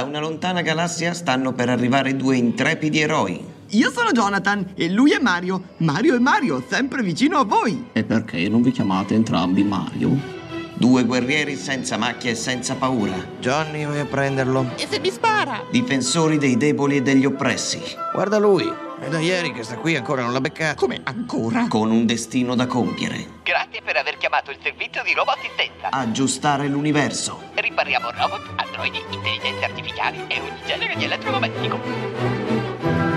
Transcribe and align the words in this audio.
una 0.00 0.20
lontana 0.20 0.62
galassia 0.62 1.12
stanno 1.12 1.52
per 1.52 1.68
arrivare 1.68 2.16
due 2.16 2.36
intrepidi 2.36 3.00
eroi. 3.00 3.44
Io 3.72 3.90
sono 3.90 4.10
Jonathan 4.10 4.72
e 4.74 4.88
lui 4.88 5.10
è 5.10 5.18
Mario. 5.18 5.62
Mario 5.78 6.14
e 6.14 6.18
Mario, 6.18 6.64
sempre 6.66 7.02
vicino 7.02 7.38
a 7.38 7.44
voi. 7.44 7.88
E 7.92 8.02
perché 8.02 8.48
non 8.48 8.62
vi 8.62 8.70
chiamate 8.70 9.14
entrambi 9.14 9.62
Mario? 9.62 10.41
Due 10.82 11.04
guerrieri 11.04 11.54
senza 11.54 11.96
macchie 11.96 12.32
e 12.32 12.34
senza 12.34 12.74
paura. 12.74 13.14
Johnny, 13.38 13.86
vai 13.86 14.00
a 14.00 14.04
prenderlo. 14.04 14.72
E 14.74 14.88
se 14.90 14.98
mi 14.98 15.12
spara? 15.12 15.62
Difensori 15.70 16.38
dei 16.38 16.56
deboli 16.56 16.96
e 16.96 17.02
degli 17.02 17.24
oppressi. 17.24 17.80
Guarda 18.12 18.38
lui. 18.38 18.68
È 18.98 19.06
da 19.08 19.20
ieri 19.20 19.52
che 19.52 19.62
sta 19.62 19.76
qui 19.76 19.94
ancora 19.94 20.22
non 20.22 20.32
l'ha 20.32 20.40
beccato. 20.40 20.80
Come 20.80 21.00
ancora? 21.04 21.68
Con 21.68 21.92
un 21.92 22.04
destino 22.04 22.56
da 22.56 22.66
compiere. 22.66 23.24
Grazie 23.44 23.80
per 23.84 23.96
aver 23.96 24.16
chiamato 24.16 24.50
il 24.50 24.58
servizio 24.60 25.04
di 25.04 25.14
roboassistenza. 25.14 25.90
Aggiustare 25.90 26.66
l'universo. 26.66 27.40
Ripariamo 27.54 28.10
robot, 28.10 28.42
androidi, 28.56 29.00
intelligenze 29.08 29.64
artificiali 29.64 30.24
e 30.26 30.40
ogni 30.40 30.60
genere 30.66 30.96
di 30.96 31.04
elettrodomestico. 31.04 31.78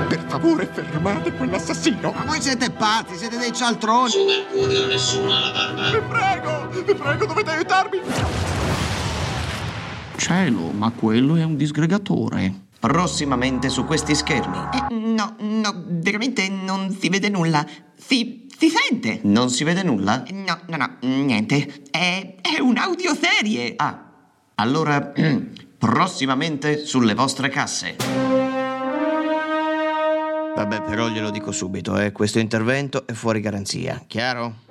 Per 0.08 0.24
favore, 0.28 0.70
fermate 0.72 1.34
quell'assassino. 1.34 2.12
Ma 2.12 2.26
voi 2.26 2.42
siete 2.42 2.70
pazzi, 2.70 3.16
siete 3.16 3.38
dei 3.38 3.52
cialtroni. 3.52 4.10
Su 4.12 4.24
Mercurio 4.24 4.86
nessuno 4.86 5.34
ha 5.34 5.40
la 5.40 5.52
barba. 5.52 5.90
Vi 5.90 6.06
prego, 6.08 6.65
vi 6.84 6.94
prego, 6.96 7.26
dovete 7.26 7.52
aiutarmi. 7.52 8.00
Cielo, 10.18 10.72
ma 10.72 10.92
quello 10.92 11.36
è 11.36 11.44
un 11.44 11.56
disgregatore. 11.56 12.64
Prossimamente 12.80 13.70
su 13.70 13.86
questi 13.86 14.16
schermi. 14.16 14.58
Eh, 14.58 14.94
no, 14.94 15.36
no, 15.40 15.84
veramente 15.88 16.50
non 16.50 16.96
si 16.98 17.10
vede 17.10 17.30
nulla. 17.30 17.66
Si, 17.96 18.48
si 18.58 18.70
sente. 18.70 19.20
Non 19.24 19.50
si 19.50 19.64
vede 19.64 19.84
nulla? 19.84 20.24
No, 20.32 20.60
no, 20.68 20.78
no, 20.78 20.98
niente. 21.02 21.84
È, 21.90 22.36
è 22.42 22.60
un'audioserie. 22.60 23.74
Ah, 23.78 24.12
allora 24.56 25.12
prossimamente 25.78 26.86
sulle 26.86 27.14
vostre 27.14 27.50
casse. 27.50 27.96
Vabbè, 30.56 30.84
però 30.84 31.10
glielo 31.10 31.32
dico 31.32 31.52
subito, 31.52 31.98
eh. 31.98 32.14
Questo 32.14 32.40
intervento 32.40 33.06
è 33.06 33.12
fuori 33.12 33.42
garanzia, 33.42 34.02
chiaro? 34.08 34.64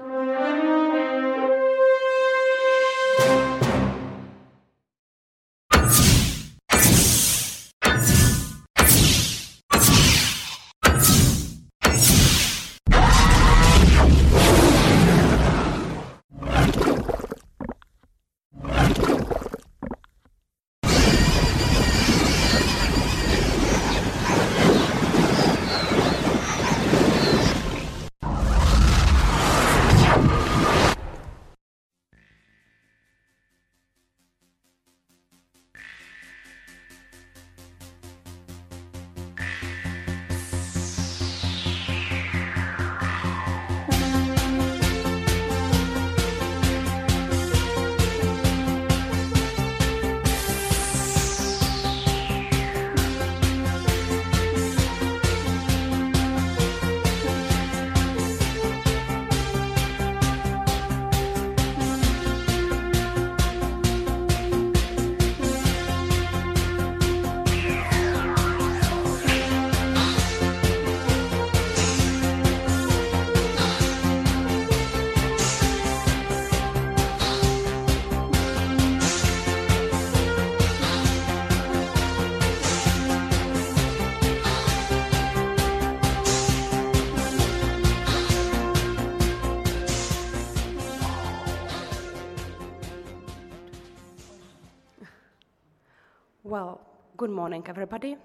Good 97.16 97.30
morning, 97.30 97.62
everybody. 97.68 98.16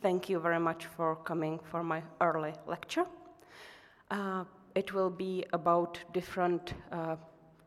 Thank 0.00 0.30
you 0.30 0.40
very 0.40 0.58
much 0.58 0.86
for 0.86 1.16
coming 1.16 1.60
for 1.70 1.82
my 1.82 2.02
early 2.22 2.54
lecture. 2.66 3.04
Uh, 4.10 4.44
it 4.74 4.94
will 4.94 5.10
be 5.10 5.44
about 5.52 5.98
different 6.14 6.72
uh, 6.90 7.16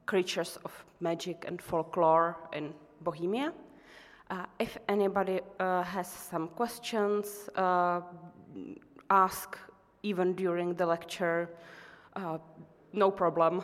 creatures 0.07 0.57
of 0.65 0.71
magic 0.99 1.45
and 1.47 1.61
folklore 1.61 2.37
in 2.53 2.73
Bohemia. 3.01 3.53
Uh, 4.31 4.45
if 4.57 4.79
anybody 4.89 5.41
uh, 5.59 5.83
has 5.83 6.07
some 6.07 6.47
questions, 6.47 7.47
uh, 7.55 8.01
ask 9.11 9.59
even 10.01 10.33
during 10.33 10.73
the 10.73 10.85
lecture, 10.85 11.49
uh, 12.15 12.39
no 12.93 13.11
problem. 13.11 13.61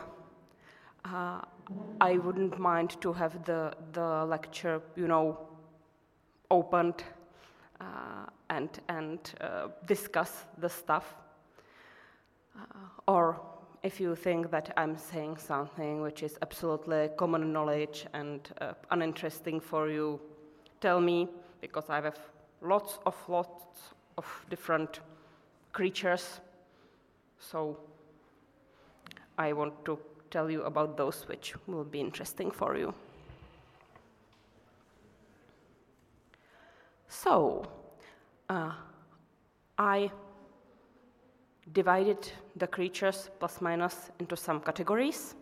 I 2.00 2.18
wouldn't 2.18 2.58
mind 2.58 3.00
to 3.00 3.12
have 3.14 3.44
the, 3.44 3.72
the 3.92 4.24
lecture, 4.26 4.82
you 4.94 5.08
know, 5.08 5.47
opened 6.50 7.04
uh, 7.80 8.26
and, 8.50 8.68
and 8.88 9.18
uh, 9.40 9.68
discuss 9.86 10.46
the 10.58 10.68
stuff. 10.68 11.14
Uh, 12.56 12.62
or 13.06 13.40
if 13.82 14.00
you 14.00 14.14
think 14.14 14.50
that 14.50 14.72
I'm 14.76 14.96
saying 14.96 15.36
something 15.36 16.00
which 16.00 16.22
is 16.22 16.38
absolutely 16.42 17.10
common 17.16 17.52
knowledge 17.52 18.06
and 18.12 18.48
uh, 18.60 18.72
uninteresting 18.90 19.60
for 19.60 19.88
you, 19.88 20.20
tell 20.80 21.00
me 21.00 21.28
because 21.60 21.88
I 21.88 22.00
have 22.00 22.18
lots 22.62 22.98
of 23.06 23.14
lots 23.28 23.92
of 24.16 24.26
different 24.50 25.00
creatures. 25.72 26.40
So 27.38 27.78
I 29.38 29.52
want 29.52 29.84
to 29.84 29.98
tell 30.30 30.50
you 30.50 30.62
about 30.62 30.96
those 30.96 31.28
which 31.28 31.54
will 31.66 31.84
be 31.84 32.00
interesting 32.00 32.50
for 32.50 32.76
you. 32.76 32.92
So 37.08 37.64
uh, 38.48 38.72
I 39.78 40.10
divided 41.72 42.30
the 42.56 42.66
creatures 42.66 43.30
plus 43.38 43.60
minus 43.60 44.10
into 44.18 44.36
some 44.36 44.60
categories 44.60 45.34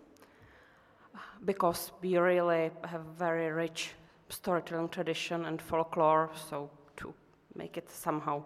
because 1.44 1.92
we 2.02 2.16
really 2.16 2.70
have 2.84 3.02
very 3.18 3.50
rich 3.50 3.90
storytelling 4.28 4.88
tradition 4.88 5.44
and 5.44 5.60
folklore, 5.60 6.30
so 6.48 6.70
to 6.96 7.14
make 7.54 7.76
it 7.76 7.90
somehow 7.90 8.42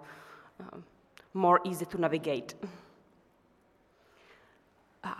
um, 0.59 0.85
more 1.35 1.61
easy 1.65 1.87
to 1.87 2.01
navigate. 2.01 2.55
Uh, 5.03 5.15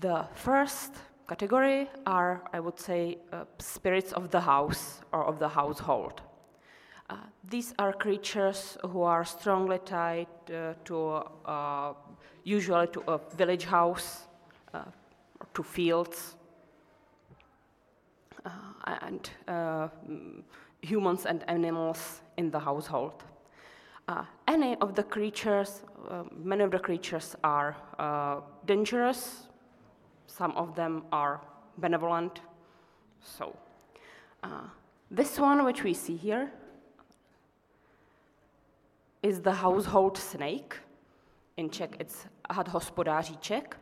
the 0.00 0.26
first 0.34 0.94
category 1.28 1.88
are, 2.06 2.42
I 2.52 2.60
would 2.60 2.78
say, 2.78 3.18
uh, 3.32 3.44
spirits 3.58 4.12
of 4.12 4.30
the 4.30 4.40
house 4.40 5.00
or 5.12 5.24
of 5.24 5.38
the 5.38 5.48
household. 5.48 6.20
Uh, 7.08 7.16
these 7.48 7.72
are 7.78 7.92
creatures 7.92 8.76
who 8.90 9.02
are 9.02 9.24
strongly 9.24 9.78
tied 9.84 10.26
uh, 10.52 10.74
to, 10.84 11.22
uh, 11.44 11.92
usually 12.42 12.88
to 12.88 13.00
a 13.06 13.20
village 13.36 13.64
house, 13.64 14.26
uh, 14.74 14.82
to 15.54 15.62
fields, 15.62 16.34
uh, 18.44 18.50
and 19.02 19.30
uh, 19.46 19.88
humans 20.82 21.26
and 21.26 21.44
animals 21.48 22.22
in 22.36 22.50
the 22.50 22.58
household. 22.58 23.22
Uh, 24.08 24.24
any 24.48 24.76
of 24.76 24.94
the 24.94 25.02
creatures, 25.02 25.82
many 26.32 26.62
of 26.62 26.70
the 26.70 26.78
creatures 26.78 27.34
are 27.42 27.76
dangerous, 28.66 29.48
some 30.26 30.52
of 30.52 30.76
them 30.76 31.02
are 31.10 31.40
benevolent. 31.78 32.40
So, 33.20 33.56
this 35.10 35.40
one, 35.40 35.64
which 35.64 35.82
we 35.82 35.92
see 35.92 36.16
here, 36.16 36.52
is 39.26 39.40
the 39.40 39.52
household 39.52 40.16
snake. 40.16 40.76
In 41.56 41.70
Czech, 41.70 41.96
it's 41.98 42.26
had 42.48 42.68
hospodáříček. 42.68 43.76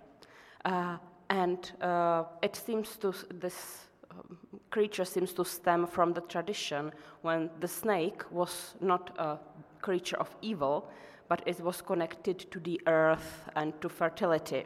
Uh, 0.64 0.96
and 1.28 1.72
uh, 1.80 2.24
it 2.42 2.56
seems 2.56 2.96
to 2.96 3.12
this 3.40 3.90
um, 4.10 4.38
creature 4.70 5.04
seems 5.04 5.32
to 5.34 5.44
stem 5.44 5.86
from 5.86 6.12
the 6.12 6.20
tradition 6.22 6.92
when 7.22 7.50
the 7.60 7.68
snake 7.68 8.24
was 8.30 8.74
not 8.80 9.10
a 9.18 9.38
creature 9.82 10.16
of 10.18 10.34
evil, 10.40 10.88
but 11.28 11.42
it 11.46 11.60
was 11.60 11.82
connected 11.82 12.50
to 12.50 12.60
the 12.60 12.80
earth 12.86 13.50
and 13.56 13.72
to 13.80 13.88
fertility. 13.88 14.64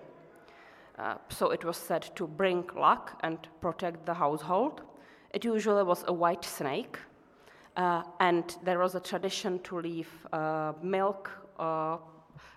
Uh, 0.99 1.15
so 1.29 1.51
it 1.51 1.65
was 1.65 1.77
said 1.77 2.03
to 2.15 2.27
bring 2.27 2.65
luck 2.77 3.19
and 3.23 3.39
protect 3.61 4.07
the 4.07 4.15
household. 4.15 4.83
It 5.31 5.45
usually 5.45 5.83
was 5.83 6.05
a 6.07 6.13
white 6.13 6.45
snake, 6.45 6.99
uh, 7.79 8.03
and 8.19 8.57
there 8.65 8.81
was 8.81 8.97
a 8.97 9.01
tradition 9.01 9.61
to 9.61 9.79
leave 9.79 10.11
uh, 10.33 10.73
milk 10.83 11.31
uh, 11.61 11.97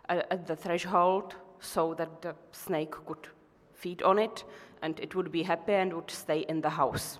at 0.10 0.48
the 0.48 0.56
threshold 0.56 1.36
so 1.60 1.94
that 1.94 2.24
the 2.24 2.34
snake 2.52 2.92
could 3.06 3.28
feed 3.76 4.02
on 4.02 4.18
it 4.18 4.44
and 4.82 5.00
it 5.00 5.14
would 5.14 5.32
be 5.32 5.44
happy 5.44 5.74
and 5.74 5.94
would 5.94 6.10
stay 6.10 6.40
in 6.50 6.60
the 6.60 6.70
house. 6.70 7.20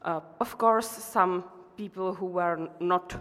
Uh, 0.00 0.20
of 0.40 0.56
course, 0.56 0.88
some 0.88 1.44
people 1.76 2.14
who 2.14 2.26
were 2.26 2.68
not 2.80 3.14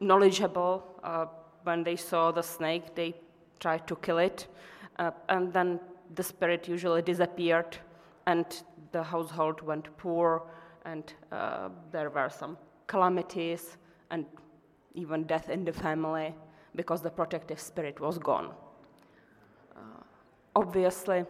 knowledgeable, 0.00 0.82
uh, 1.04 1.26
when 1.62 1.84
they 1.84 1.94
saw 1.94 2.32
the 2.32 2.42
snake, 2.42 2.96
they 2.96 3.14
tried 3.60 3.86
to 3.86 3.94
kill 3.96 4.18
it, 4.18 4.48
uh, 4.98 5.12
and 5.28 5.52
then 5.52 5.78
the 6.16 6.22
spirit 6.22 6.66
usually 6.66 7.02
disappeared, 7.02 7.76
and 8.26 8.64
the 8.90 9.02
household 9.02 9.60
went 9.60 9.96
poor, 9.96 10.42
and 10.84 11.14
there 11.92 12.10
were 12.10 12.30
some 12.30 12.56
calamities 12.90 13.76
and 14.10 14.26
even 14.94 15.22
death 15.24 15.48
in 15.48 15.64
the 15.64 15.72
family 15.72 16.34
because 16.74 17.00
the 17.02 17.10
protective 17.10 17.60
spirit 17.60 18.00
was 18.00 18.18
gone. 18.18 18.48
Uh, 19.76 20.02
obviously, 20.56 21.24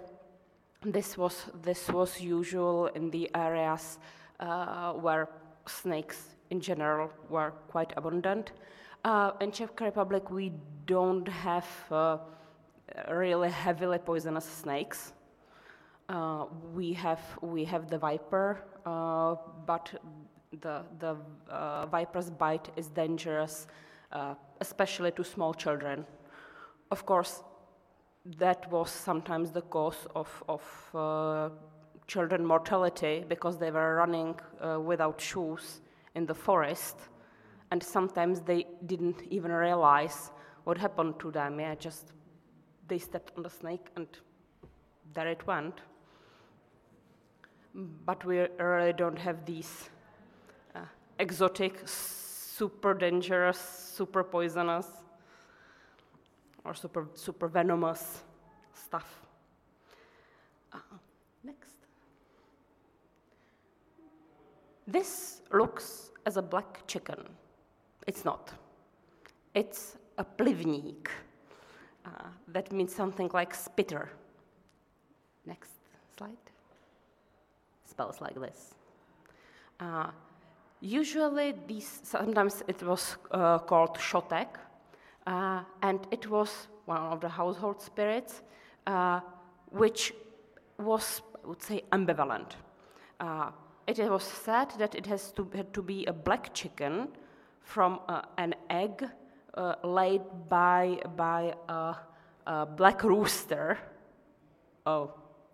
this 0.83 1.19
was, 1.19 1.51
this 1.63 1.89
was 1.89 2.21
usual 2.21 2.87
in 2.95 3.11
the 3.11 3.31
areas 3.35 3.99
uh, 4.41 4.93
where 4.93 5.29
snakes 5.67 6.37
in 6.51 6.61
general 6.61 7.11
were 7.29 7.53
quite 7.69 7.93
abundant. 7.97 8.53
Uh, 9.05 9.33
in 9.41 9.53
Czech 9.53 9.81
Republic, 9.81 10.31
we 10.31 10.53
don't 10.87 11.29
have 11.29 11.69
uh, 11.91 12.17
really 13.11 13.51
heavily 13.51 13.99
poisonous 13.99 14.45
snakes. 14.45 15.13
Uh, 16.09 16.47
we 16.75 16.93
have 16.93 17.21
we 17.41 17.65
have 17.65 17.89
the 17.89 17.99
viper, 17.99 18.59
uh, 18.85 19.37
but 19.67 19.91
the 20.61 20.83
the 20.99 21.17
uh, 21.49 21.87
viper's 21.87 22.31
bite 22.31 22.71
is 22.77 22.89
dangerous, 22.89 23.67
especially 24.61 25.13
to 25.13 25.25
small 25.25 25.55
children. 25.55 26.05
Of 26.91 27.07
course, 27.07 27.45
that 28.25 28.71
was 28.71 28.91
sometimes 28.91 29.51
the 29.51 29.63
cause 29.63 30.07
of, 30.15 30.43
of 30.49 30.91
uh, 30.95 31.49
children 32.07 32.45
mortality 32.45 33.25
because 33.29 33.59
they 33.59 33.71
were 33.71 33.97
running 33.97 34.35
uh, 34.61 34.79
without 34.81 35.21
shoes 35.21 35.81
in 36.15 36.27
the 36.27 36.35
forest 36.35 36.97
and 37.71 37.83
sometimes 37.83 38.41
they 38.41 38.67
didn't 38.87 39.23
even 39.31 39.53
realize 39.53 40.33
what 40.65 40.77
happened 40.77 41.19
to 41.21 41.31
them 41.31 41.61
yeah 41.61 41.75
just 41.75 42.13
they 42.89 42.99
stepped 42.99 43.33
on 43.37 43.43
the 43.43 43.51
snake 43.51 43.87
and 43.97 44.07
there 45.15 45.29
it 45.29 45.47
went 45.47 45.81
but 48.05 48.25
we 48.25 48.39
really 48.59 48.93
don't 48.93 49.19
have 49.19 49.47
these 49.47 49.89
uh, 49.89 50.00
exotic 51.21 51.83
super 51.87 52.95
dangerous 52.95 53.81
super 54.01 54.25
poisonous 54.25 54.87
or 56.65 56.75
super, 56.75 57.07
super 57.15 57.49
venomous 57.49 58.23
stuff. 58.73 59.21
Uh, 60.73 60.79
next. 61.45 61.75
This 64.87 65.43
looks 65.53 66.13
as 66.25 66.39
a 66.39 66.43
black 66.43 66.87
chicken. 66.87 67.29
It's 68.07 68.25
not. 68.25 68.53
It's 69.55 69.99
a 70.17 70.25
plivník. 70.25 71.09
Uh, 72.07 72.31
that 72.49 72.73
means 72.73 72.95
something 72.95 73.31
like 73.35 73.55
spitter. 73.55 74.09
Next 75.45 75.73
slide. 76.17 76.45
Spells 77.85 78.21
like 78.23 78.41
this. 78.41 78.75
Uh, 79.79 80.11
usually, 80.81 81.55
these 81.67 82.01
sometimes 82.03 82.63
it 82.67 82.83
was 82.83 83.17
uh, 83.31 83.59
called 83.59 83.97
shotek, 83.99 84.49
uh, 85.27 85.63
and 85.83 86.01
it 86.11 86.29
was 86.29 86.69
one 86.87 87.01
of 87.01 87.21
the 87.21 87.29
household 87.29 87.81
spirits, 87.81 88.43
uh, 88.87 89.21
which 89.71 90.13
was, 90.79 91.23
I 91.45 91.49
would 91.49 91.63
say, 91.63 91.83
ambivalent. 91.93 92.53
Uh, 93.21 93.51
it 93.87 93.99
was 93.99 94.23
said 94.23 94.71
that 94.79 94.95
it 94.95 95.07
has 95.07 95.33
to, 95.33 95.49
had 95.55 95.73
to 95.75 95.83
be 95.83 96.07
a 96.07 96.13
black 96.13 96.55
chicken 96.55 97.09
from 97.63 98.01
uh, 98.09 98.23
an 98.39 98.55
egg 98.69 99.05
uh, 99.55 99.75
laid 99.85 100.23
by, 100.49 101.01
by 101.17 101.55
a, 101.69 101.95
a 102.47 102.67
black 102.67 103.03
rooster. 103.03 103.79
Oh, 104.87 105.13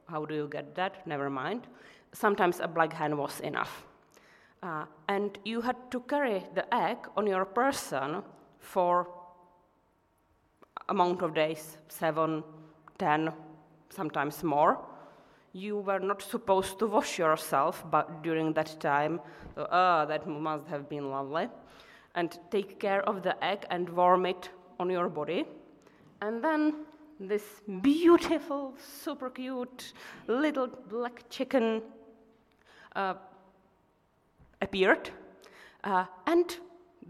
how 0.08 0.24
do 0.24 0.34
you 0.34 0.48
get 0.48 0.74
that? 0.74 1.06
Never 1.06 1.28
mind. 1.28 1.66
Sometimes 2.12 2.60
a 2.60 2.68
black 2.68 2.92
hen 2.92 3.16
was 3.16 3.40
enough. 3.40 3.84
Uh, 4.62 4.84
and 5.08 5.38
you 5.44 5.60
had 5.60 5.76
to 5.90 6.00
carry 6.00 6.42
the 6.54 6.74
egg 6.74 6.96
on 7.16 7.26
your 7.26 7.44
person 7.44 8.22
for 8.58 9.06
amount 10.88 11.22
of 11.22 11.34
days, 11.34 11.76
seven, 11.88 12.42
ten, 12.98 13.32
sometimes 13.90 14.42
more. 14.42 14.78
You 15.52 15.78
were 15.78 16.00
not 16.00 16.22
supposed 16.22 16.78
to 16.80 16.86
wash 16.86 17.18
yourself 17.18 17.84
but 17.90 18.22
during 18.22 18.52
that 18.54 18.78
time. 18.80 19.20
So, 19.54 19.66
oh, 19.70 20.06
that 20.06 20.26
must 20.26 20.66
have 20.68 20.88
been 20.88 21.10
lovely. 21.10 21.48
And 22.14 22.38
take 22.50 22.78
care 22.80 23.02
of 23.02 23.22
the 23.22 23.42
egg 23.44 23.66
and 23.70 23.88
warm 23.88 24.26
it 24.26 24.50
on 24.78 24.90
your 24.90 25.08
body. 25.08 25.44
And 26.20 26.42
then 26.42 26.86
this 27.20 27.62
beautiful, 27.80 28.74
super 28.76 29.30
cute 29.30 29.92
little 30.26 30.68
black 30.88 31.24
chicken 31.30 31.82
uh, 32.94 33.14
appeared. 34.66 35.10
Uh, 35.84 36.04
and 36.26 36.58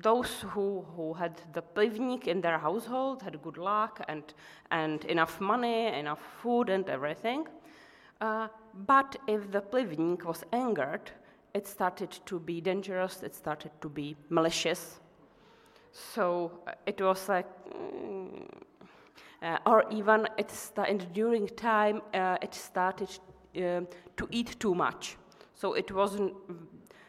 those 0.02 0.44
who, 0.52 0.84
who 0.94 1.14
had 1.14 1.40
the 1.54 1.62
plivnik 1.62 2.26
in 2.26 2.40
their 2.40 2.58
household 2.58 3.22
had 3.22 3.42
good 3.42 3.56
luck 3.56 4.04
and, 4.08 4.34
and 4.70 5.04
enough 5.06 5.40
money, 5.40 5.86
enough 5.86 6.20
food, 6.42 6.68
and 6.68 6.88
everything. 6.88 7.46
Uh, 8.20 8.48
but 8.86 9.16
if 9.26 9.50
the 9.50 9.60
plivnik 9.60 10.24
was 10.24 10.44
angered, 10.52 11.10
it 11.54 11.66
started 11.66 12.10
to 12.26 12.38
be 12.38 12.60
dangerous, 12.60 13.22
it 13.22 13.34
started 13.34 13.70
to 13.80 13.88
be 13.88 14.16
malicious. 14.28 15.00
So 15.92 16.60
uh, 16.66 16.72
it 16.84 17.00
was 17.00 17.28
like, 17.28 17.46
mm, 17.70 18.46
uh, 19.42 19.58
or 19.64 19.84
even 19.90 20.28
it 20.36 20.50
started, 20.50 21.06
during 21.14 21.48
time 21.56 22.02
uh, 22.12 22.36
it 22.42 22.54
started 22.54 23.08
um, 23.56 23.88
to 24.16 24.28
eat 24.30 24.60
too 24.60 24.74
much. 24.74 25.16
So 25.54 25.72
it 25.72 25.90
wasn't 25.90 26.34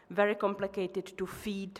very 0.10 0.36
complicated 0.36 1.18
to 1.18 1.26
feed 1.26 1.80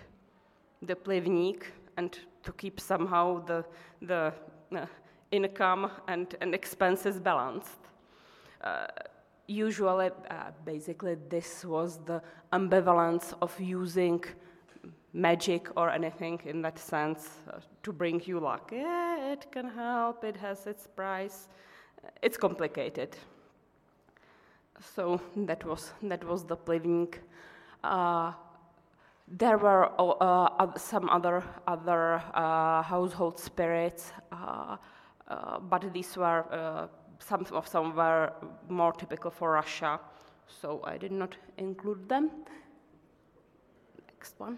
the 0.82 0.96
plivník 0.96 1.64
and 1.98 2.20
to 2.44 2.52
keep 2.54 2.80
somehow 2.80 3.44
the, 3.46 3.66
the 4.02 4.34
uh, 4.76 4.86
income 5.32 5.92
and, 6.08 6.36
and 6.42 6.54
expenses 6.54 7.20
balanced. 7.20 7.80
Uh, 8.62 8.88
usually, 9.48 10.10
uh, 10.30 10.52
basically, 10.66 11.16
this 11.30 11.66
was 11.66 12.00
the 12.06 12.22
ambivalence 12.54 13.34
of 13.42 13.60
using 13.60 14.24
magic 15.14 15.70
or 15.76 15.90
anything 15.90 16.40
in 16.46 16.62
that 16.62 16.78
sense 16.78 17.30
uh, 17.50 17.60
to 17.82 17.92
bring 17.92 18.22
you 18.26 18.40
luck. 18.40 18.72
Yeah, 18.72 19.32
it 19.32 19.52
can 19.52 19.70
help, 19.70 20.24
it 20.24 20.38
has 20.38 20.68
its 20.68 20.88
price. 20.88 21.48
It's 22.22 22.38
complicated. 22.38 23.18
So 24.96 25.20
that 25.36 25.66
was, 25.66 25.92
that 26.04 26.24
was 26.24 26.44
the 26.44 26.56
plivník. 26.56 27.16
Uh, 27.88 28.34
there 29.28 29.58
were 29.58 29.90
uh, 30.00 30.78
some 30.78 31.10
other 31.10 31.44
other 31.68 32.22
uh, 32.34 32.82
household 32.82 33.40
spirits, 33.40 34.12
uh, 34.32 34.78
uh 35.28 35.60
but 35.60 35.94
these 35.94 36.18
were 36.18 36.46
uh, 36.52 36.88
some 37.20 37.46
of 37.52 37.68
some 37.68 37.96
were 37.96 38.32
more 38.70 38.92
typical 38.92 39.32
for 39.32 39.52
Russia, 39.52 40.00
so 40.48 40.82
I 40.84 40.98
did 40.98 41.12
not 41.12 41.36
include 41.58 42.10
them. 42.10 42.30
Next 44.08 44.40
one. 44.40 44.58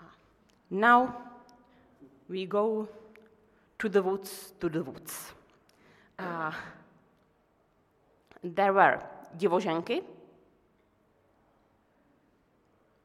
Ah. 0.00 0.12
Now 0.70 1.16
we 2.28 2.46
go 2.46 2.88
to 3.78 3.88
the 3.88 4.02
woods, 4.02 4.52
to 4.60 4.68
the 4.68 4.82
woods. 4.82 5.32
Uh, 6.18 6.52
there 8.42 8.72
were 8.72 9.00
divoženky, 9.36 10.02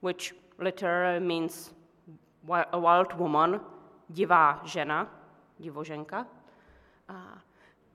which 0.03 0.33
literally 0.60 1.19
means 1.25 1.72
a 2.74 2.77
wild 2.77 3.13
woman, 3.17 3.62
divá 4.12 4.60
žena, 4.65 5.07
divoženka. 5.62 6.25
Uh, 7.07 7.13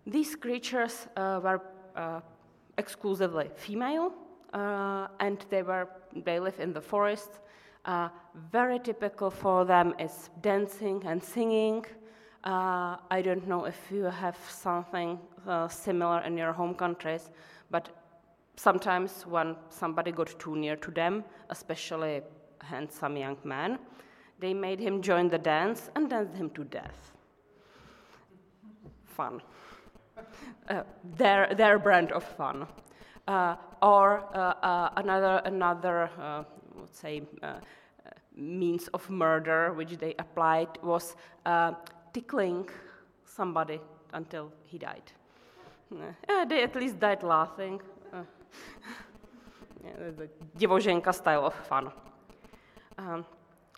these 0.07 0.35
creatures 0.35 1.07
uh, 1.19 1.39
were 1.45 1.61
uh, 1.95 2.21
exclusively 2.79 3.51
female, 3.57 4.15
uh, 4.55 5.09
and 5.21 5.45
they 5.51 5.63
were 5.63 5.87
they 6.25 6.41
live 6.41 6.59
in 6.61 6.73
the 6.73 6.81
forest. 6.81 7.41
Uh, 7.85 8.09
very 8.51 8.79
typical 8.79 9.31
for 9.31 9.67
them 9.67 9.95
is 9.99 10.31
dancing 10.41 11.03
and 11.05 11.23
singing. 11.23 11.85
Uh, 12.43 12.97
I 13.11 13.21
don't 13.21 13.47
know 13.47 13.67
if 13.67 13.77
you 13.91 14.05
have 14.05 14.39
something 14.49 15.19
similar 15.69 16.23
in 16.23 16.39
your 16.39 16.55
home 16.55 16.75
countries, 16.75 17.31
but 17.71 17.91
sometimes 18.59 19.25
when 19.27 19.57
somebody 19.71 20.11
got 20.13 20.39
too 20.39 20.57
near 20.57 20.77
to 20.77 20.91
them, 20.91 21.25
especially 21.49 22.17
a 22.61 22.65
handsome 22.65 23.17
young 23.17 23.37
man, 23.45 23.79
they 24.41 24.53
made 24.53 24.81
him 24.81 25.01
join 25.01 25.29
the 25.29 25.39
dance 25.39 25.91
and 25.95 26.11
danced 26.11 26.37
him 26.37 26.51
to 26.51 26.65
death. 26.65 27.13
Fun. 29.05 29.41
Uh, 30.69 30.83
their, 31.17 31.55
their 31.55 31.79
brand 31.79 32.13
of 32.13 32.23
fun. 32.23 32.67
Uh, 33.27 33.57
or 33.81 34.25
uh, 34.35 34.55
uh 34.63 34.91
another, 34.97 35.41
another 35.45 36.11
uh, 36.21 36.43
let's 36.79 36.99
say, 36.99 37.23
uh, 37.43 37.55
means 38.37 38.89
of 38.89 39.09
murder 39.09 39.73
which 39.73 39.97
they 39.97 40.15
applied 40.19 40.69
was 40.83 41.17
tickling 42.13 42.69
somebody 43.25 43.81
until 44.13 44.53
he 44.65 44.77
died. 44.77 45.13
they 46.49 46.63
at 46.63 46.75
least 46.75 47.01
died 47.01 47.23
laughing, 47.23 47.81
Divoženka 50.59 51.13
style 51.13 51.47
of 51.47 51.55
fun. 51.55 51.91
Um, 52.99 53.25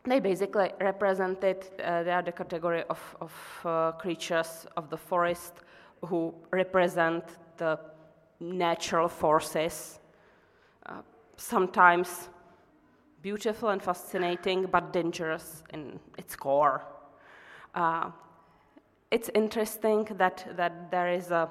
they 0.05 0.21
basically 0.21 0.71
represented, 0.81 1.67
uh, 1.85 2.03
they 2.03 2.11
are 2.11 2.23
the 2.23 2.33
category 2.33 2.85
of, 2.89 3.17
of 3.21 3.33
uh, 3.65 3.93
creatures 3.93 4.67
of 4.77 4.89
the 4.89 4.97
forest 4.97 5.61
who 6.07 6.35
represent 6.51 7.25
the 7.59 7.79
natural 8.41 9.09
forces, 9.09 10.01
uh, 10.87 11.03
sometimes 11.37 12.31
beautiful 13.23 13.69
and 13.69 13.83
fascinating, 13.83 14.67
but 14.67 14.93
dangerous 14.93 15.63
in 15.75 16.01
its 16.17 16.35
core. 16.35 16.83
Uh, 17.75 18.11
it's 19.11 19.29
interesting 19.35 20.05
that, 20.17 20.47
that 20.57 20.91
there 20.91 21.13
is 21.13 21.31
a 21.31 21.51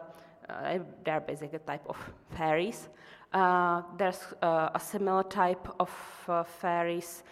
they're 1.04 1.20
basically 1.22 1.58
a 1.58 1.60
type 1.60 1.86
of 1.88 1.98
fairies. 2.38 2.90
Uh, 3.32 3.84
there's 3.98 4.34
uh, 4.42 4.70
a 4.74 4.80
similar 4.80 5.24
type 5.24 5.68
of 5.80 5.90
fairies 6.60 7.24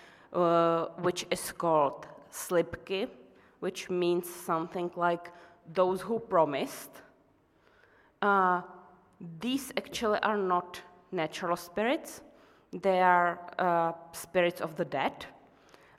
which 1.01 1.25
is 1.31 1.51
called 1.51 2.05
slíbky, 2.31 3.07
which 3.59 3.89
means 3.89 4.29
something 4.29 4.91
like 4.95 5.31
those 5.74 6.01
who 6.01 6.19
promised. 6.19 6.91
Uh, 8.21 8.62
these 9.39 9.71
actually 9.77 10.19
are 10.19 10.38
not 10.38 10.81
natural 11.12 11.55
spirits, 11.55 12.21
they 12.71 13.01
are 13.01 13.39
uh, 13.57 13.93
spirits 14.12 14.62
of 14.62 14.75
the 14.75 14.86
dead, 14.86 15.25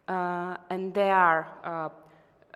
uh, 0.07 0.57
and 0.71 0.95
they 0.95 1.11
are 1.11 1.93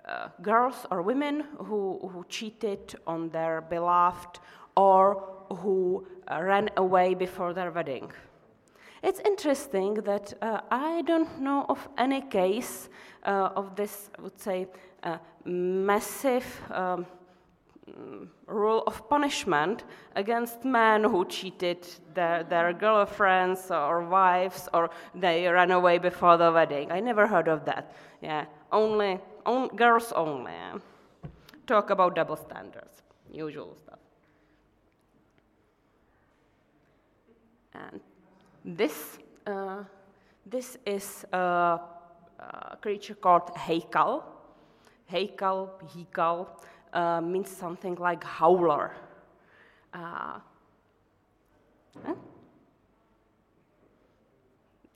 uh, 0.07 0.27
girls 0.41 0.85
or 0.91 1.01
women 1.01 1.45
who, 1.57 1.99
who 2.11 2.25
cheated 2.29 2.95
on 3.07 3.29
their 3.29 3.61
beloved 3.61 4.39
or 4.75 5.23
who 5.49 6.05
uh, 6.29 6.41
ran 6.41 6.69
away 6.77 7.13
before 7.13 7.53
their 7.53 7.71
wedding. 7.71 8.11
It's 9.01 9.19
interesting 9.19 9.95
that 9.95 10.33
uh, 10.41 10.61
I 10.71 11.01
don't 11.01 11.41
know 11.41 11.65
of 11.67 11.87
any 11.97 12.21
case 12.21 12.89
uh, 13.25 13.49
of 13.55 13.75
this, 13.75 14.09
I 14.17 14.21
would 14.21 14.39
say, 14.39 14.67
uh, 15.03 15.17
massive 15.43 16.45
um, 16.71 17.05
rule 18.47 18.83
of 18.87 19.09
punishment 19.09 19.83
against 20.15 20.63
men 20.63 21.03
who 21.03 21.25
cheated 21.25 21.85
their, 22.13 22.43
their 22.43 22.71
girlfriends 22.73 23.71
or 23.71 24.05
wives 24.07 24.69
or 24.73 24.89
they 25.13 25.47
ran 25.47 25.71
away 25.71 25.97
before 25.97 26.37
the 26.37 26.51
wedding. 26.51 26.91
I 26.91 26.99
never 26.99 27.27
heard 27.27 27.47
of 27.47 27.65
that. 27.65 27.93
Yeah, 28.21 28.45
only 28.71 29.19
on, 29.45 29.67
girls 29.75 30.11
only. 30.11 30.53
Talk 31.65 31.89
about 31.89 32.15
double 32.15 32.35
standards, 32.35 33.01
usual 33.31 33.75
stuff. 33.81 33.99
And 37.73 38.01
this, 38.65 39.17
uh, 39.47 39.83
this 40.45 40.77
is 40.85 41.25
a, 41.31 41.79
a, 42.39 42.77
creature 42.81 43.15
called 43.15 43.47
Heikal. 43.55 44.23
Heikal, 45.11 45.69
Hikal, 45.95 46.47
uh, 46.93 47.21
means 47.21 47.49
something 47.49 47.95
like 47.95 48.23
howler. 48.23 48.91
Uh? 49.93 50.39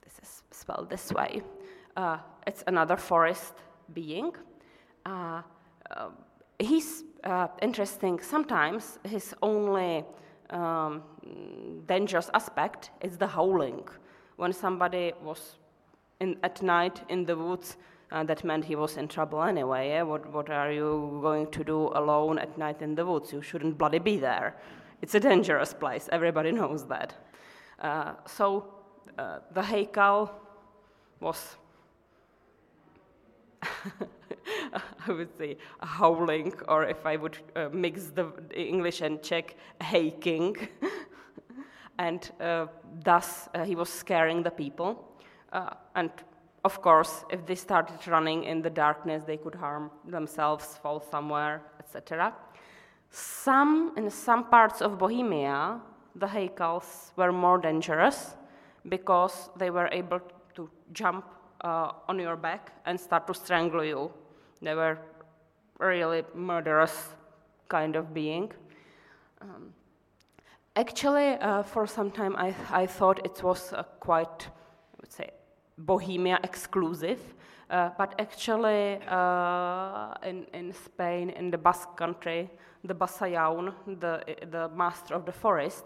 This 0.02 0.18
is 0.22 0.42
spelled 0.50 0.90
this 0.90 1.12
way. 1.12 1.42
Uh, 1.96 2.18
it's 2.46 2.62
another 2.66 2.96
forest 2.96 3.54
being. 3.94 4.32
Uh, 5.06 5.42
uh, 5.90 6.08
he's 6.58 7.04
uh, 7.24 7.48
interesting. 7.62 8.20
Sometimes 8.20 8.98
his 9.04 9.34
only 9.42 10.04
um, 10.50 11.02
dangerous 11.86 12.30
aspect 12.34 12.90
is 13.00 13.16
the 13.16 13.26
howling, 13.26 13.88
when 14.36 14.52
somebody 14.52 15.12
was 15.22 15.56
in, 16.20 16.36
at 16.42 16.62
night 16.62 17.02
in 17.08 17.24
the 17.24 17.36
woods, 17.36 17.76
uh, 18.10 18.24
that 18.24 18.44
meant 18.44 18.64
he 18.64 18.76
was 18.76 18.96
in 18.96 19.08
trouble 19.08 19.42
anyway. 19.42 19.88
Yeah? 19.88 20.02
What, 20.02 20.32
what 20.32 20.50
are 20.50 20.72
you 20.72 21.18
going 21.22 21.50
to 21.50 21.64
do 21.64 21.88
alone 21.94 22.38
at 22.38 22.56
night 22.56 22.80
in 22.80 22.94
the 22.94 23.04
woods? 23.04 23.32
You 23.32 23.42
shouldn't 23.42 23.76
bloody 23.76 23.98
be 23.98 24.16
there. 24.16 24.56
It's 25.02 25.14
a 25.14 25.20
dangerous 25.20 25.74
place. 25.74 26.08
Everybody 26.10 26.52
knows 26.52 26.86
that. 26.86 27.14
Uh, 27.78 28.14
so 28.26 28.74
uh, 29.18 29.38
the 29.52 29.60
Heikal 29.60 30.30
was, 31.20 31.56
I 35.08 35.12
would 35.12 35.36
say, 35.36 35.56
howling, 35.80 36.52
or 36.68 36.84
if 36.84 37.04
I 37.06 37.16
would 37.16 37.38
uh, 37.56 37.68
mix 37.72 38.06
the 38.06 38.32
English 38.54 39.00
and 39.00 39.22
Czech, 39.22 39.56
haking. 39.80 40.56
and 41.98 42.30
uh, 42.40 42.66
thus 43.04 43.48
uh, 43.54 43.64
he 43.64 43.74
was 43.74 43.88
scaring 43.88 44.42
the 44.42 44.50
people. 44.50 45.04
Uh, 45.52 45.70
and 45.94 46.10
of 46.64 46.82
course, 46.82 47.24
if 47.30 47.46
they 47.46 47.54
started 47.54 48.06
running 48.08 48.44
in 48.44 48.62
the 48.62 48.70
darkness, 48.70 49.22
they 49.26 49.36
could 49.36 49.54
harm 49.54 49.90
themselves, 50.06 50.78
fall 50.82 51.00
somewhere, 51.00 51.62
etc. 51.80 52.34
Some, 53.10 53.94
in 53.96 54.10
some 54.10 54.44
parts 54.50 54.82
of 54.82 54.98
Bohemia, 54.98 55.80
the 56.14 56.26
Heikals 56.26 57.12
were 57.16 57.32
more 57.32 57.58
dangerous 57.58 58.36
because 58.88 59.50
they 59.56 59.70
were 59.70 59.88
able 59.92 60.20
to 60.54 60.68
jump 60.92 61.24
uh, 61.62 61.92
on 62.08 62.18
your 62.18 62.36
back 62.36 62.72
and 62.86 62.98
start 62.98 63.26
to 63.26 63.34
strangle 63.34 63.84
you. 63.84 64.10
They 64.62 64.74
were 64.74 64.98
really 65.78 66.22
murderous 66.34 67.08
kind 67.68 67.96
of 67.96 68.12
being. 68.12 68.52
Um, 69.40 69.72
actually, 70.76 71.34
uh, 71.34 71.62
for 71.62 71.86
some 71.86 72.10
time, 72.10 72.34
I, 72.36 72.54
I 72.70 72.86
thought 72.86 73.24
it 73.24 73.42
was 73.42 73.72
quite, 74.00 74.48
I 74.48 74.96
would 75.00 75.12
say, 75.12 75.30
Bohemia 75.76 76.40
exclusive. 76.42 77.20
Uh, 77.70 77.90
but 77.98 78.14
actually, 78.18 78.98
uh, 79.06 80.14
in, 80.24 80.46
in 80.54 80.72
Spain, 80.72 81.30
in 81.30 81.50
the 81.50 81.58
Basque 81.58 81.96
country, 81.96 82.50
the 82.82 82.94
Basajaun, 82.94 83.74
the, 84.00 84.24
the 84.50 84.70
master 84.70 85.14
of 85.14 85.26
the 85.26 85.32
forest, 85.32 85.84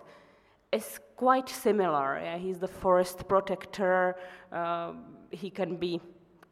is 0.71 1.01
quite 1.17 1.49
similar. 1.49 2.21
Yeah? 2.23 2.39
He's 2.39 2.59
the 2.59 2.69
forest 2.69 3.27
protector. 3.29 4.17
Uh, 4.53 4.93
he 5.33 5.51
can 5.51 5.77
be 5.77 6.01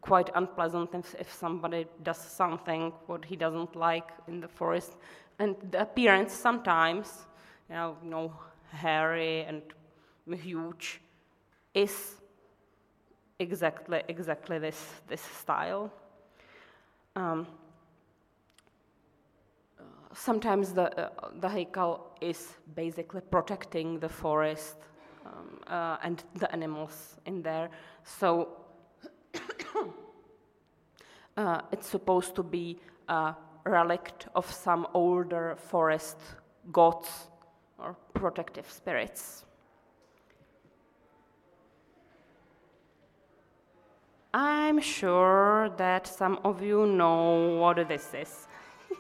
quite 0.00 0.30
unpleasant 0.34 0.94
if, 0.94 1.14
if, 1.18 1.32
somebody 1.32 1.86
does 2.02 2.18
something 2.18 2.92
what 3.06 3.24
he 3.24 3.36
doesn't 3.36 3.76
like 3.76 4.10
in 4.28 4.40
the 4.40 4.48
forest. 4.48 4.96
And 5.38 5.56
the 5.70 5.82
appearance 5.82 6.32
sometimes, 6.32 7.26
you 7.68 7.76
know, 7.76 7.96
you 8.02 8.10
know 8.10 8.32
hairy 8.72 9.42
and 9.42 9.62
huge, 10.40 11.00
is 11.74 12.16
exactly 13.38 14.02
exactly 14.08 14.58
this 14.58 14.80
this 15.08 15.20
style. 15.20 15.92
Um, 17.16 17.46
sometimes 20.14 20.72
the, 20.72 20.86
uh, 20.98 21.30
the 21.40 21.48
Heikal 21.48 22.00
is 22.20 22.54
basically 22.74 23.20
protecting 23.20 23.98
the 23.98 24.08
forest 24.08 24.76
um, 25.26 25.60
uh, 25.66 25.96
and 26.02 26.22
the 26.34 26.50
animals 26.52 27.16
in 27.26 27.42
there. 27.42 27.70
So 28.04 28.59
uh, 31.36 31.60
it's 31.72 31.86
supposed 31.86 32.34
to 32.34 32.42
be 32.42 32.78
a 33.08 33.34
relic 33.64 34.12
of 34.34 34.50
some 34.50 34.86
older 34.94 35.56
forest 35.56 36.18
gods 36.72 37.28
or 37.78 37.96
protective 38.14 38.70
spirits. 38.70 39.44
I'm 44.32 44.80
sure 44.80 45.70
that 45.76 46.06
some 46.06 46.38
of 46.44 46.62
you 46.62 46.86
know 46.86 47.56
what 47.58 47.88
this 47.88 48.14
is. 48.14 48.46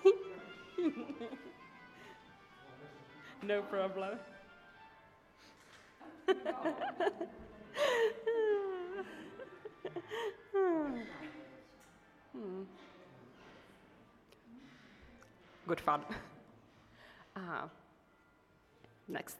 no 3.42 3.62
problem. 3.62 4.18
Good 15.66 15.80
fun. 15.80 16.00
Uh, 17.36 17.68
next. 19.08 19.38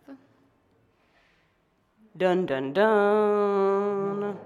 Dun 2.17 2.47
dun 2.47 2.73
dun. 2.73 4.39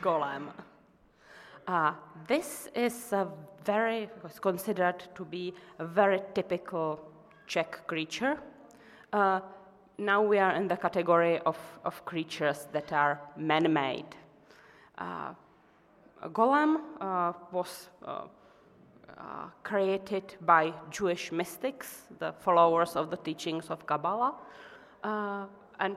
Golem. 0.00 0.48
Uh, 1.66 1.92
this 2.28 2.68
is 2.74 3.12
a 3.12 3.26
very 3.64 4.08
was 4.22 4.38
considered 4.38 5.08
to 5.16 5.24
be 5.24 5.52
a 5.78 5.84
very 5.84 6.20
typical 6.34 7.00
Czech 7.46 7.86
creature. 7.86 8.38
Uh, 9.12 9.40
now 9.98 10.22
we 10.22 10.38
are 10.38 10.52
in 10.52 10.68
the 10.68 10.76
category 10.76 11.40
of, 11.40 11.58
of 11.84 12.04
creatures 12.04 12.68
that 12.72 12.92
are 12.92 13.20
man-made. 13.36 14.16
Uh, 15.00 15.32
golem 16.28 16.76
uh, 17.00 17.32
was 17.50 17.88
uh, 18.04 18.26
created 19.62 20.36
by 20.42 20.72
Jewish 20.90 21.32
mystics, 21.32 22.02
the 22.18 22.32
followers 22.32 22.96
of 22.96 23.10
the 23.10 23.16
teachings 23.16 23.70
of 23.70 23.86
Kabbalah, 23.86 24.34
and 25.02 25.96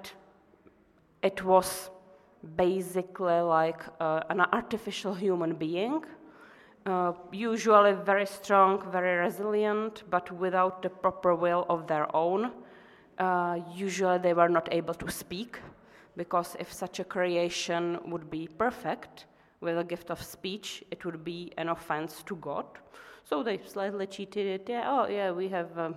it 1.21 1.43
was 1.43 1.89
basically 2.55 3.39
like 3.41 3.81
an 3.99 4.41
artificial 4.41 5.13
human 5.13 5.55
being 5.55 6.03
uh, 6.85 7.13
usually 7.31 7.93
very 7.93 8.25
strong, 8.25 8.83
very 8.91 9.17
resilient, 9.17 10.03
but 10.09 10.31
without 10.31 10.81
the 10.81 10.89
proper 10.89 11.33
will 11.35 11.65
of 11.69 11.87
their 11.87 12.13
own. 12.15 12.51
Uh, 13.17 13.59
usually 13.73 14.17
they 14.17 14.33
were 14.33 14.49
not 14.49 14.67
able 14.71 14.93
to 14.93 15.09
speak, 15.09 15.59
because 16.15 16.55
if 16.59 16.71
such 16.71 16.99
a 16.99 17.03
creation 17.03 17.99
would 18.05 18.29
be 18.29 18.47
perfect, 18.47 19.25
with 19.63 19.77
a 19.77 19.83
gift 19.83 20.11
of 20.11 20.21
speech, 20.21 20.83
it 20.91 21.03
would 21.05 21.23
be 21.23 21.51
an 21.57 21.69
offense 21.69 22.21
to 22.25 22.35
God. 22.35 22.65
So 23.23 23.41
they 23.41 23.59
slightly 23.65 24.05
cheated 24.05 24.45
it. 24.45 24.69
Yeah, 24.69 24.83
oh, 24.85 25.07
yeah, 25.07 25.31
we 25.31 25.47
have 25.47 25.77
um, 25.79 25.95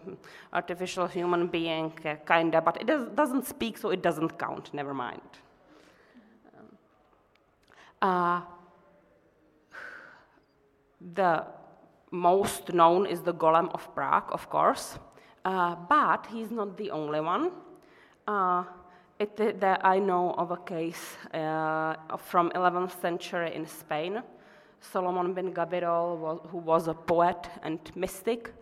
artificial 0.53 1.09
human 1.09 1.49
being, 1.49 1.93
uh, 2.05 2.15
kinda, 2.27 2.61
but 2.61 2.81
it 2.81 2.87
does, 2.87 3.09
doesn't 3.09 3.47
speak, 3.47 3.77
so 3.77 3.91
it 3.91 4.01
doesn't 4.01 4.39
count. 4.39 4.73
Never 4.73 4.95
mind. 4.95 5.31
Um, 6.57 6.79
uh, 8.01 8.41
the 11.15 11.45
most 12.13 12.73
known 12.73 13.07
is 13.07 13.23
the 13.23 13.35
Golem 13.35 13.75
of 13.75 13.93
Prague, 13.95 14.29
of 14.31 14.49
course, 14.49 14.99
uh, 15.45 15.75
but 15.89 16.27
he's 16.27 16.53
not 16.53 16.77
the 16.77 16.93
only 16.93 17.21
one. 17.21 17.51
Uh, 18.27 18.63
it, 19.19 19.37
the, 19.37 19.79
I 19.87 19.99
know 19.99 20.33
of 20.33 20.51
a 20.51 20.57
case 20.57 21.17
uh, 21.33 21.95
from 22.19 22.51
11th 22.51 23.01
century 23.01 23.55
in 23.55 23.67
Spain. 23.67 24.23
Solomon 24.81 25.35
bin 25.35 25.53
Gabirol, 25.53 26.47
who 26.51 26.59
was 26.59 26.89
a 26.89 26.95
poet 26.95 27.49
and 27.63 27.79
mystic, 27.95 28.53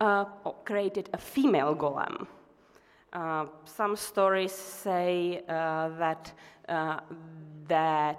uh, 0.00 0.24
created 0.64 1.10
a 1.12 1.18
female 1.18 1.74
golem. 1.74 2.26
Uh, 3.12 3.46
some 3.64 3.96
stories 3.96 4.52
say 4.52 5.42
uh, 5.48 5.88
that 5.98 6.32
that 7.68 8.18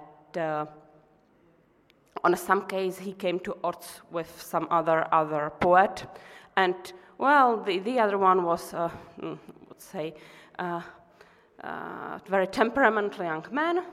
on 2.24 2.36
some 2.36 2.66
case 2.66 2.98
he 2.98 3.12
came 3.12 3.38
to 3.40 3.56
odds 3.62 4.00
with 4.10 4.40
some 4.40 4.66
other 4.70 5.06
other 5.12 5.50
poet, 5.60 6.06
and 6.56 6.92
well, 7.18 7.62
the, 7.62 7.78
the 7.78 7.98
other 7.98 8.18
one 8.18 8.44
was, 8.44 8.74
uh, 8.74 8.90
mm, 9.20 9.38
would 9.68 9.80
say, 9.80 10.14
uh, 10.58 10.62
uh, 10.62 10.82
very 12.28 12.46
temperamental 12.46 13.24
young 13.24 13.46
man. 13.50 13.84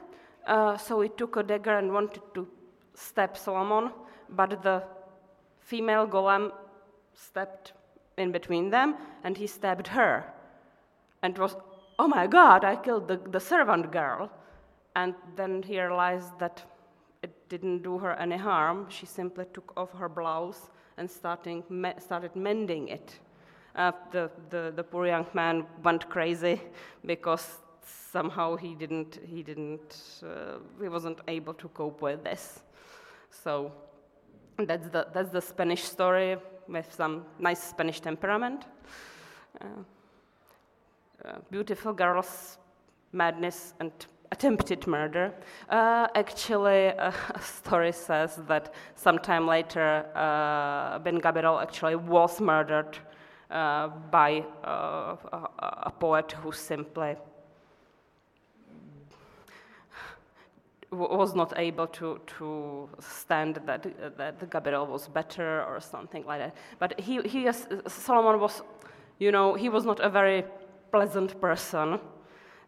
Uh, 0.45 0.78
so 0.78 1.02
he 1.02 1.10
took 1.10 1.38
a 1.38 1.43
dagger 1.43 1.78
and 1.78 1.93
wanted 1.93 2.21
to 2.34 2.47
stab 2.93 3.38
Solomon, 3.38 3.91
but 4.30 4.62
the 4.62 4.84
female 5.60 6.06
golem 6.08 6.52
stepped 7.13 7.73
in 8.17 8.32
between 8.32 8.69
them, 8.69 8.95
and 9.23 9.38
he 9.38 9.47
stabbed 9.47 9.88
her, 9.88 10.26
and 11.21 11.38
was, 11.38 11.56
oh 11.97 12.08
my 12.08 12.28
God, 12.28 12.65
I 12.65 12.76
killed 12.76 13.08
the, 13.08 13.17
the 13.32 13.39
servant 13.39 13.91
girl, 13.91 14.30
and 14.95 15.15
then 15.36 15.63
he 15.63 15.80
realized 15.80 16.38
that 16.39 16.63
it 17.23 17.32
didn't 17.49 17.84
do 17.84 17.97
her 17.97 18.13
any 18.13 18.38
harm. 18.38 18.88
She 18.89 19.06
simply 19.06 19.45
took 19.54 19.71
off 19.78 19.91
her 19.93 20.10
blouse 20.10 20.69
and 20.97 21.10
starting, 21.10 21.63
started 21.97 22.36
mending 22.36 22.89
it. 22.89 23.19
Uh, 23.75 23.91
the, 24.12 24.29
the, 24.49 24.71
the 24.75 24.83
poor 24.83 25.07
young 25.07 25.25
man 25.33 25.65
went 25.83 26.07
crazy 26.09 26.62
because 27.05 27.57
somehow 28.12 28.55
he 28.55 28.75
didn't, 28.75 29.19
he 29.25 29.41
didn't, 29.41 30.21
uh, 30.23 30.57
he 30.81 30.88
wasn't 30.88 31.17
able 31.27 31.53
to 31.55 31.67
cope 31.69 32.01
with 32.01 32.23
this. 32.23 32.62
So 33.31 33.71
that's 34.57 34.88
the, 34.89 35.07
that's 35.12 35.31
the 35.31 35.41
Spanish 35.41 35.83
story 35.83 36.38
with 36.67 36.93
some 36.93 37.25
nice 37.39 37.63
Spanish 37.63 37.99
temperament. 37.99 38.65
Uh, 39.59 39.65
uh 41.25 41.39
beautiful 41.49 41.93
girls, 41.93 42.59
madness, 43.12 43.73
and 43.79 43.91
attempted 44.31 44.86
murder. 44.88 45.33
Uh, 45.69 46.07
actually, 46.15 46.88
a 46.88 47.13
story 47.41 47.91
says 47.91 48.39
that 48.47 48.73
sometime 48.95 49.47
later, 49.47 50.05
uh, 50.15 50.99
Ben 50.99 51.19
Gabirol 51.19 51.62
actually 51.62 51.95
was 51.95 52.39
murdered 52.39 52.97
by 53.53 54.43
uh, 54.63 55.15
a, 55.61 55.91
poet 55.99 56.31
who 56.31 56.51
simply 56.51 57.15
was 60.89 61.35
not 61.35 61.53
able 61.57 61.87
to, 61.87 62.19
to 62.25 62.89
stand 62.99 63.59
that, 63.65 63.83
that 64.17 64.49
Gabirol 64.49 64.87
was 64.87 65.07
better 65.07 65.63
or 65.65 65.79
something 65.79 66.25
like 66.25 66.39
that. 66.39 66.55
But 66.79 66.99
he, 66.99 67.21
he 67.21 67.47
Solomon 67.87 68.39
was, 68.39 68.61
you 69.19 69.31
know, 69.31 69.53
he 69.53 69.69
was 69.69 69.85
not 69.85 69.99
a 69.99 70.09
very 70.09 70.45
pleasant 70.91 71.39
person. 71.39 71.99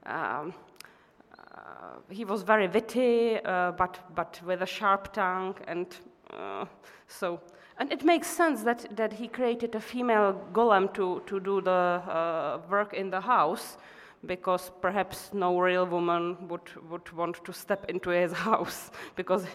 Um, 0.06 0.54
uh, 1.38 2.00
he 2.10 2.26
was 2.26 2.44
very 2.44 2.68
witty, 2.68 3.40
uh, 3.44 3.72
but, 3.72 4.00
but 4.16 4.40
with 4.46 4.62
a 4.62 4.68
sharp 4.68 5.14
tongue, 5.14 5.56
and 5.68 5.88
uh, 6.32 6.66
so 7.08 7.40
and 7.78 7.92
it 7.92 8.04
makes 8.04 8.28
sense 8.28 8.64
that, 8.64 8.96
that 8.96 9.14
he 9.14 9.28
created 9.28 9.76
a 9.76 9.80
female 9.80 10.42
golem 10.54 10.94
to, 10.94 11.22
to 11.28 11.40
do 11.40 11.62
the 11.62 11.72
uh, 11.72 12.60
work 12.70 12.94
in 12.94 13.10
the 13.10 13.22
house, 13.22 13.78
because 14.26 14.72
perhaps 14.82 15.32
no 15.34 15.60
real 15.60 15.86
woman 15.86 16.48
would, 16.48 16.70
would 16.90 17.12
want 17.12 17.44
to 17.46 17.54
step 17.54 17.86
into 17.90 18.10
his 18.10 18.32
house 18.48 18.92
because 19.16 19.46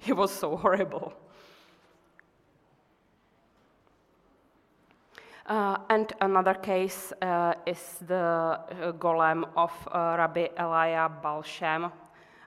he 0.00 0.12
was 0.12 0.30
so 0.30 0.56
horrible. 0.56 1.12
Uh, 5.46 5.76
and 5.90 6.12
another 6.20 6.54
case 6.54 7.12
uh, 7.20 7.54
is 7.66 7.98
the 8.06 8.14
uh, 8.14 8.92
golem 8.92 9.44
of 9.56 9.72
uh, 9.88 10.14
Rabbi 10.16 10.46
Elia 10.56 11.10
Balshem 11.22 11.90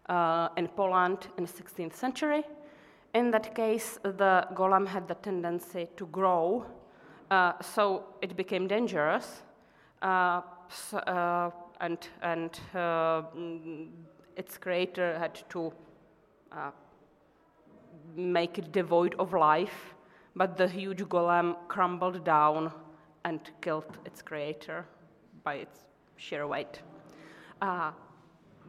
uh, 0.07 0.47
in 0.55 0.67
Poland 0.69 1.27
in 1.37 1.45
the 1.45 1.51
16th 1.51 1.93
century. 1.93 2.43
In 3.15 3.31
that 3.31 3.55
case, 3.55 3.97
the 4.03 4.45
golem 4.53 4.85
had 4.85 5.07
the 5.07 5.15
tendency 5.15 5.87
to 5.95 6.05
grow, 6.07 6.65
uh, 7.31 7.53
so 7.61 8.03
it 8.21 8.35
became 8.35 8.67
dangerous. 8.67 9.41
So, 10.01 11.51
and 11.79 12.09
and 12.21 12.59
mm, 12.73 13.87
its 14.35 14.57
creator 14.57 15.17
had 15.17 15.49
to 15.49 15.71
make 18.15 18.57
it 18.57 18.73
devoid 18.73 19.15
of 19.17 19.33
life, 19.33 19.95
but 20.35 20.57
the 20.57 20.67
huge 20.67 21.03
golem 21.03 21.55
crumbled 21.69 22.25
down 22.25 22.71
and 23.23 23.39
killed 23.61 23.97
its 24.05 24.21
creator 24.21 24.85
by 25.43 25.55
its 25.55 25.85
sheer 26.17 26.47
weight. 26.47 26.81
Uh, 27.61 27.91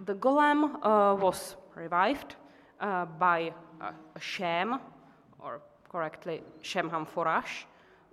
the 0.05 0.15
golem 0.15 0.77
uh, 0.83 1.17
was 1.17 1.57
revived 1.75 2.37
uh, 2.81 3.05
by 3.05 3.53
a 3.81 4.21
Shem, 4.21 4.79
or 5.39 5.61
correctly 5.89 6.43
Shem 6.63 6.91
HaMeforash, 6.91 7.65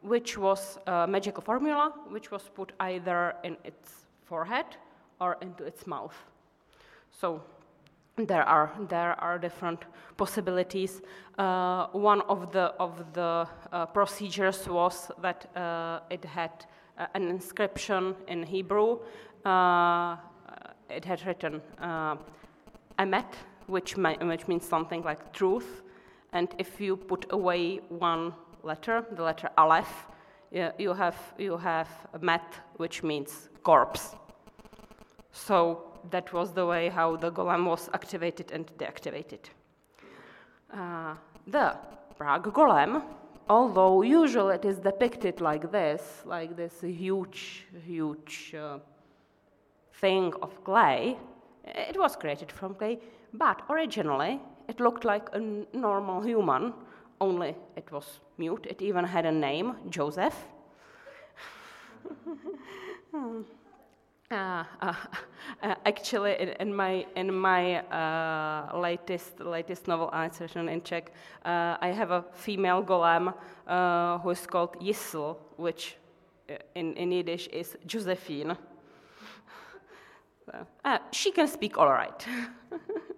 which 0.02 0.38
was 0.38 0.78
a 0.88 1.08
magical 1.08 1.41
formula 1.41 1.93
which 2.10 2.32
was 2.32 2.49
put 2.54 2.73
either 2.80 3.36
in 3.43 3.58
its 3.63 4.06
forehead 4.26 4.65
or 5.19 5.38
into 5.41 5.63
its 5.63 5.88
mouth. 5.88 6.15
So 7.12 7.41
there 8.15 8.43
are 8.43 8.71
there 8.89 9.19
are 9.19 9.39
different 9.39 9.86
possibilities. 10.17 11.02
Uh, 11.38 11.88
one 11.93 12.21
of 12.21 12.52
the 12.52 12.73
of 12.80 13.13
the 13.13 13.47
uh, 13.71 13.86
procedures 13.88 14.67
was 14.67 15.12
that 15.21 15.47
uh, 15.56 15.99
it 16.10 16.23
had 16.26 16.52
uh, 16.97 17.08
an 17.15 17.30
inscription 17.30 18.15
in 18.28 18.43
Hebrew. 18.43 18.99
Uh, 19.45 20.17
it 20.89 21.06
had 21.06 21.26
written 21.26 21.62
uh, 21.82 22.17
"emet," 22.99 23.34
which 23.67 23.95
which 23.95 24.47
means 24.47 24.65
something 24.65 25.04
like 25.04 25.34
truth. 25.34 25.82
And 26.32 26.54
if 26.58 26.82
you 26.82 26.97
put 26.97 27.26
away 27.32 27.80
one 27.89 28.34
letter, 28.63 29.06
the 29.12 29.23
letter 29.23 29.49
Aleph, 29.58 30.08
you 30.52 30.93
have 30.93 31.17
you 31.38 31.58
have 31.58 31.89
met, 32.21 32.54
which 32.78 33.04
means 33.04 33.49
corpse. 33.63 34.15
So 35.32 35.93
that 36.12 36.34
was 36.34 36.54
the 36.54 36.65
way 36.65 36.89
how 36.89 37.15
the 37.15 37.32
golem 37.32 37.65
was 37.65 37.89
activated 37.93 38.52
and 38.52 38.65
deactivated. 38.78 39.49
Uh, 40.71 41.15
the 41.47 41.76
Prague 42.17 42.54
golem, 42.54 43.04
although 43.49 44.02
usually 44.02 44.56
it 44.56 44.65
is 44.65 44.80
depicted 44.80 45.41
like 45.41 45.71
this, 45.71 46.23
like 46.26 46.56
this 46.56 46.82
huge, 46.82 47.65
huge 47.86 48.56
uh, 48.56 48.80
thing 49.95 50.34
of 50.41 50.63
clay, 50.63 51.17
it 51.63 51.97
was 51.97 52.15
created 52.15 52.52
from 52.52 52.76
clay, 52.76 52.99
but 53.33 53.61
originally 53.69 54.39
it 54.67 54.79
looked 54.79 55.05
like 55.05 55.29
a 55.33 55.39
normal 55.73 56.21
human, 56.21 56.73
only 57.19 57.55
it 57.75 57.91
was 57.91 58.19
mute. 58.37 58.65
It 58.69 58.81
even 58.81 59.05
had 59.05 59.25
a 59.25 59.31
name, 59.31 59.75
Joseph. 59.89 60.35
hmm. 63.11 63.41
Uh, 64.31 64.63
uh, 64.81 64.95
actually, 65.85 66.35
in, 66.39 66.49
in, 66.59 66.75
my 66.75 67.05
in 67.15 67.31
my 67.31 67.81
uh, 67.91 68.79
latest 68.79 69.39
latest 69.39 69.87
novel 69.87 70.09
Annotation 70.11 70.69
in 70.69 70.81
Czech, 70.81 71.11
I 71.45 71.93
have 71.95 72.09
a 72.09 72.25
female 72.31 72.83
golem 72.83 73.31
uh, 73.67 74.17
who 74.19 74.31
is 74.31 74.47
called 74.47 74.79
Yisl, 74.81 75.37
which 75.57 75.97
in, 76.73 76.95
in 76.95 77.11
Yiddish 77.11 77.47
is 77.47 77.77
Josephine. 77.85 78.57
so, 80.45 80.97
she 81.11 81.31
can 81.31 81.47
speak 81.47 81.77
all 81.77 81.89
right, 81.89 82.27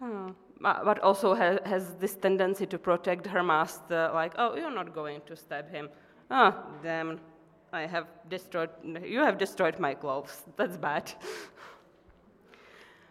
hmm. 0.00 0.30
but 0.60 0.98
also 1.00 1.34
has, 1.34 1.58
has, 1.64 1.94
this 1.94 2.16
tendency 2.16 2.66
to 2.66 2.78
protect 2.78 3.26
her 3.26 3.42
master. 3.42 4.10
Like, 4.12 4.34
oh, 4.38 4.56
you're 4.56 4.74
not 4.74 4.94
going 4.94 5.20
to 5.26 5.36
stab 5.36 5.70
him. 5.70 5.88
Oh, 6.30 6.54
damn 6.82 7.20
I 7.72 7.86
have 7.86 8.06
destroyed, 8.28 8.70
you 9.04 9.20
have 9.20 9.38
destroyed 9.38 9.78
my 9.78 9.94
clothes. 9.94 10.44
That's 10.56 10.76
bad. 10.76 11.12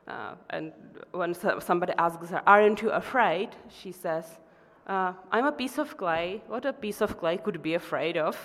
Uh, 0.07 0.33
and 0.49 0.73
when 1.11 1.35
somebody 1.35 1.93
asks 1.99 2.31
her, 2.31 2.41
Aren't 2.47 2.81
you 2.81 2.89
afraid? 2.89 3.49
She 3.69 3.91
says, 3.91 4.25
uh, 4.87 5.13
I'm 5.31 5.45
a 5.45 5.51
piece 5.51 5.77
of 5.77 5.97
clay. 5.97 6.41
What 6.47 6.65
a 6.65 6.73
piece 6.73 7.01
of 7.01 7.19
clay 7.19 7.37
could 7.37 7.61
be 7.61 7.75
afraid 7.75 8.17
of? 8.17 8.35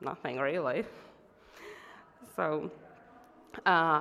Nothing 0.00 0.38
really. 0.38 0.84
So, 2.34 2.70
uh, 3.66 4.00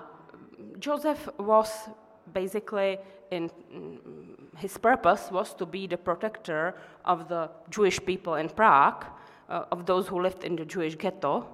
Joseph 0.80 1.28
was 1.38 1.90
basically 2.34 2.98
in 3.32 3.50
his 4.58 4.78
purpose 4.78 5.30
was 5.32 5.54
to 5.56 5.66
be 5.66 5.88
the 5.88 5.98
protector 5.98 6.76
of 7.06 7.28
the 7.28 7.50
Jewish 7.70 8.00
people 8.06 8.36
in 8.36 8.50
Prague 8.50 9.06
uh, 9.50 9.66
of 9.72 9.86
those 9.86 10.08
who 10.08 10.22
lived 10.22 10.44
in 10.44 10.56
the 10.56 10.66
Jewish 10.66 10.96
ghetto. 10.96 11.48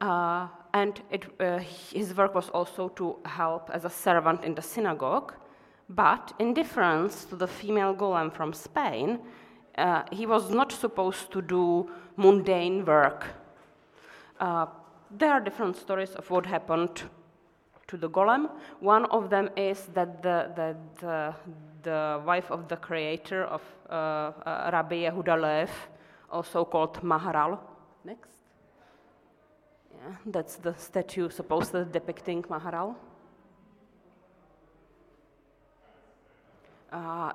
Uh, 0.00 0.48
and 0.74 1.00
it, 1.10 1.24
uh, 1.40 1.58
his 1.58 2.14
work 2.14 2.34
was 2.34 2.50
also 2.50 2.88
to 2.90 3.16
help 3.24 3.70
as 3.72 3.84
a 3.84 3.90
servant 3.90 4.44
in 4.44 4.54
the 4.54 4.62
synagogue. 4.62 5.32
But 5.88 6.32
in 6.38 6.52
difference 6.52 7.24
to 7.26 7.36
the 7.36 7.46
female 7.46 7.94
golem 7.94 8.32
from 8.32 8.52
Spain, 8.52 9.20
uh, 9.78 10.02
he 10.10 10.26
was 10.26 10.50
not 10.50 10.72
supposed 10.72 11.30
to 11.32 11.40
do 11.40 11.90
mundane 12.16 12.84
work. 12.84 13.26
Uh, 14.40 14.66
there 15.10 15.32
are 15.32 15.40
different 15.40 15.76
stories 15.76 16.10
of 16.16 16.28
what 16.30 16.46
happened 16.46 17.04
to 17.88 17.96
the 17.96 18.08
golem. 18.08 18.50
One 18.80 19.04
of 19.06 19.30
them 19.30 19.50
is 19.56 19.86
that 19.94 20.22
the, 20.22 20.50
the, 20.56 20.76
the, 21.00 21.34
the 21.82 22.22
wife 22.24 22.50
of 22.50 22.68
the 22.68 22.76
creator 22.76 23.44
of 23.44 23.62
uh, 23.88 24.32
Rabbi 24.72 25.04
Yehuda 25.04 25.40
Lev 25.40 25.70
also 26.30 26.64
called 26.64 27.00
Maharal. 27.02 27.58
Next. 28.04 28.30
Yeah, 29.94 30.16
that's 30.26 30.56
the 30.56 30.74
statue 30.74 31.30
supposedly 31.30 31.84
depicting 31.92 32.42
Maharal. 32.44 32.94
Uh, 36.92 37.32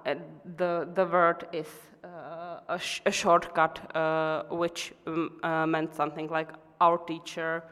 the, 0.57 0.87
the 0.93 1.05
word 1.05 1.45
is 1.51 1.67
uh, 2.03 2.59
a, 2.69 2.79
sh- 2.79 3.01
a, 3.05 3.11
shortcut 3.11 3.95
uh, 3.95 4.43
which 4.49 4.93
um, 5.05 5.39
uh, 5.43 5.67
meant 5.67 5.93
something 5.93 6.27
like 6.29 6.49
our 6.79 6.97
teacher, 6.97 7.63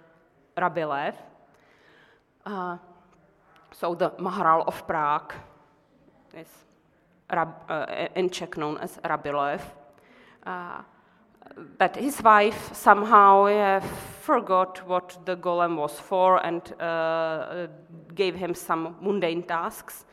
Rabbi 0.57 0.85
Lev. 0.85 1.15
Uh, 2.45 2.77
so 3.71 3.95
the 3.95 4.11
Maharal 4.11 4.65
of 4.67 4.87
Prague 4.87 5.33
is 6.35 6.47
Rab, 7.31 7.53
uh, 7.69 8.07
in 8.15 8.29
Czech 8.29 8.57
known 8.57 8.77
as 8.77 8.99
Rabbi 9.03 9.31
Lev 9.31 9.61
that 11.77 11.95
his 11.95 12.21
wife 12.21 12.73
somehow 12.73 13.45
uh, 13.45 13.79
forgot 14.21 14.85
what 14.87 15.17
the 15.25 15.35
golem 15.35 15.77
was 15.77 15.99
for 15.99 16.45
and 16.45 16.73
uh, 16.81 17.67
gave 18.15 18.35
him 18.35 18.53
some 18.53 18.95
mundane 19.01 19.43
tasks. 19.43 20.05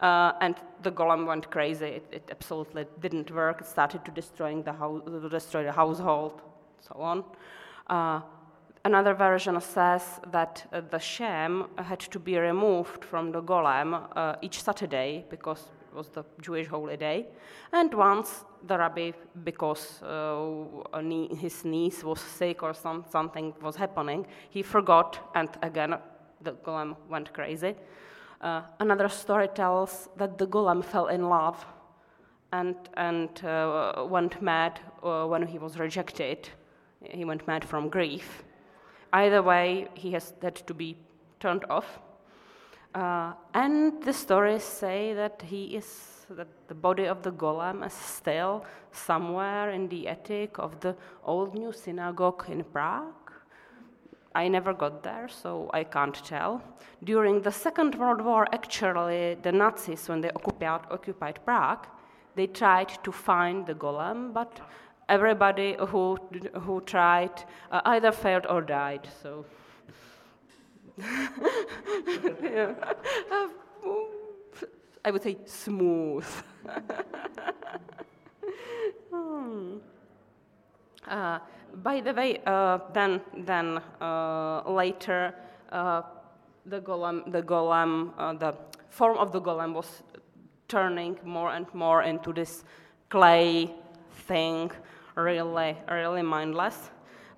Uh, 0.00 0.32
and 0.40 0.56
the 0.82 0.90
golem 0.90 1.26
went 1.26 1.50
crazy. 1.50 1.86
It, 1.86 2.06
it, 2.10 2.28
absolutely 2.30 2.86
didn't 3.00 3.30
work. 3.30 3.60
It 3.60 3.66
started 3.66 4.04
to 4.06 4.10
destroying 4.10 4.62
the 4.62 4.72
house, 4.72 5.02
destroy 5.30 5.64
the 5.64 5.72
household, 5.72 6.40
so 6.80 6.94
on. 6.98 7.24
Another 8.82 9.12
version 9.12 9.60
says 9.60 10.20
that 10.32 10.66
uh, 10.72 10.80
the 10.90 10.98
sham 10.98 11.66
had 11.76 12.00
to 12.00 12.18
be 12.18 12.38
removed 12.38 13.04
from 13.04 13.30
the 13.30 13.42
golem 13.42 14.08
uh, 14.16 14.36
each 14.40 14.62
Saturday 14.62 15.26
because 15.28 15.70
it 15.90 15.94
was 15.94 16.08
the 16.08 16.24
Jewish 16.40 16.66
holy 16.66 16.96
day, 16.96 17.26
and 17.72 17.92
once 17.92 18.44
the 18.66 18.78
rabbi, 18.78 19.10
because 19.44 20.02
uh, 20.02 21.00
knee, 21.02 21.28
his 21.34 21.64
niece 21.64 22.02
was 22.02 22.20
sick 22.20 22.62
or 22.62 22.72
some, 22.72 23.04
something 23.10 23.52
was 23.60 23.76
happening, 23.76 24.26
he 24.48 24.62
forgot, 24.62 25.30
and 25.34 25.50
again 25.62 25.96
the 26.40 26.52
golem 26.52 26.96
went 27.10 27.34
crazy. 27.34 27.74
Uh, 28.40 28.62
another 28.78 29.10
story 29.10 29.48
tells 29.48 30.08
that 30.16 30.38
the 30.38 30.46
golem 30.46 30.82
fell 30.82 31.08
in 31.08 31.28
love 31.28 31.66
and, 32.52 32.76
and 32.94 33.44
uh, 33.44 34.06
went 34.08 34.40
mad 34.40 34.80
uh, 35.02 35.26
when 35.26 35.46
he 35.46 35.58
was 35.58 35.78
rejected. 35.78 36.48
He 37.02 37.26
went 37.26 37.46
mad 37.46 37.62
from 37.62 37.90
grief. 37.90 38.42
Either 39.12 39.42
way, 39.42 39.88
he 39.94 40.12
has 40.12 40.34
had 40.42 40.54
to 40.54 40.74
be 40.74 40.96
turned 41.38 41.64
off. 41.68 41.98
Uh, 42.94 43.32
and 43.54 44.02
the 44.02 44.12
stories 44.12 44.64
say 44.64 45.14
that 45.14 45.42
he 45.42 45.76
is 45.76 46.26
that 46.30 46.48
the 46.68 46.74
body 46.74 47.06
of 47.06 47.22
the 47.22 47.32
golem 47.32 47.84
is 47.84 47.92
still 47.92 48.64
somewhere 48.92 49.70
in 49.70 49.88
the 49.88 50.06
attic 50.08 50.58
of 50.58 50.78
the 50.80 50.94
old 51.24 51.54
new 51.54 51.72
synagogue 51.72 52.44
in 52.48 52.62
Prague. 52.62 53.32
I 54.32 54.46
never 54.46 54.72
got 54.72 55.02
there, 55.02 55.28
so 55.28 55.70
I 55.74 55.82
can't 55.82 56.14
tell. 56.24 56.62
During 57.02 57.42
the 57.42 57.50
Second 57.50 57.96
World 57.96 58.20
War, 58.20 58.46
actually, 58.52 59.36
the 59.42 59.50
Nazis, 59.50 60.08
when 60.08 60.20
they 60.20 60.30
occupied, 60.30 60.82
occupied 60.90 61.40
Prague, 61.44 61.88
they 62.36 62.46
tried 62.46 62.90
to 63.02 63.10
find 63.10 63.66
the 63.66 63.74
golem, 63.74 64.32
but 64.32 64.60
everybody 65.10 65.76
who, 65.88 66.16
who 66.60 66.80
tried 66.82 67.44
uh, 67.70 67.82
either 67.84 68.12
failed 68.12 68.46
or 68.48 68.62
died. 68.62 69.06
So, 69.22 69.44
yeah. 72.42 72.74
uh, 73.30 73.48
I 75.04 75.10
would 75.10 75.22
say 75.22 75.36
smooth. 75.46 76.26
hmm. 79.10 79.78
uh, 81.08 81.38
by 81.74 82.00
the 82.00 82.14
way, 82.14 82.40
uh, 82.46 82.78
then, 82.92 83.20
then 83.36 83.80
uh, 84.00 84.62
later, 84.70 85.34
uh, 85.72 86.02
the 86.66 86.80
golem, 86.80 87.30
the 87.32 87.42
golem, 87.42 88.38
the 88.38 88.54
form 88.90 89.18
of 89.18 89.32
the 89.32 89.40
golem 89.40 89.74
was 89.74 90.02
turning 90.68 91.18
more 91.24 91.52
and 91.52 91.66
more 91.74 92.02
into 92.02 92.32
this 92.32 92.64
clay 93.08 93.74
thing, 94.26 94.70
really, 95.22 95.76
really 95.88 96.22
mindless. 96.22 96.90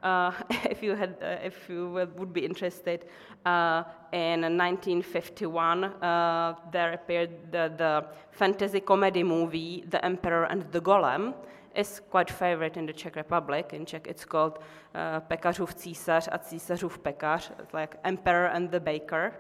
Uh, 0.03 0.33
if 0.71 0.83
you 0.83 0.95
had, 0.95 1.17
uh, 1.23 1.47
if 1.47 1.69
you 1.69 2.09
would 2.17 2.33
be 2.33 2.45
interested, 2.45 3.07
uh, 3.47 3.85
in 4.13 4.41
1951 4.41 5.85
uh, 5.85 6.55
there 6.73 6.93
appeared 6.93 7.31
the, 7.51 7.73
the, 7.77 8.05
fantasy 8.31 8.81
comedy 8.81 9.23
movie 9.23 9.85
*The 9.89 10.05
Emperor 10.05 10.45
and 10.45 10.71
the 10.73 10.81
Golem*. 10.81 11.35
Is 11.75 12.03
quite 12.11 12.31
favorite 12.31 12.77
in 12.77 12.85
the 12.85 12.93
Czech 12.93 13.17
Republic. 13.17 13.73
In 13.73 13.87
Czech, 13.87 14.07
it's 14.07 14.27
called 14.27 14.59
uh, 14.95 15.21
Pekařův 15.21 15.75
císař 15.75 16.29
a 16.33 16.39
císařův 16.39 16.99
pekař. 16.99 17.53
Like 17.73 17.99
Emperor 18.05 18.51
and 18.53 18.71
the 18.71 18.81
Baker. 18.81 19.33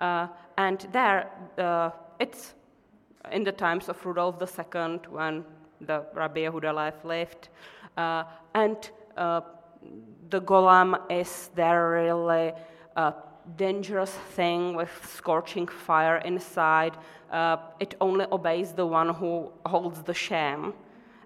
Uh, 0.00 0.28
and 0.56 0.88
there, 0.92 1.26
it's 2.18 2.54
in 3.32 3.44
the 3.44 3.52
times 3.52 3.88
of 3.88 4.06
Rudolf 4.06 4.36
II 4.40 5.00
when 5.10 5.44
the 5.80 6.04
Rabbi 6.14 6.40
Yehuda 6.40 6.72
lived. 7.04 7.48
Uh, 7.96 8.24
and 8.54 8.90
uh, 9.16 9.40
the 10.30 10.40
golem 10.40 10.98
is 11.10 11.50
there 11.54 11.90
really 11.90 12.52
dangerous 13.56 14.10
thing 14.10 14.74
with 14.74 14.90
scorching 15.06 15.66
fire 15.66 16.18
inside. 16.18 16.96
Uh, 17.30 17.56
it 17.78 17.94
only 18.00 18.26
obeys 18.32 18.72
the 18.72 18.86
one 18.86 19.14
who 19.14 19.52
holds 19.64 20.02
the 20.02 20.14
sham 20.14 20.74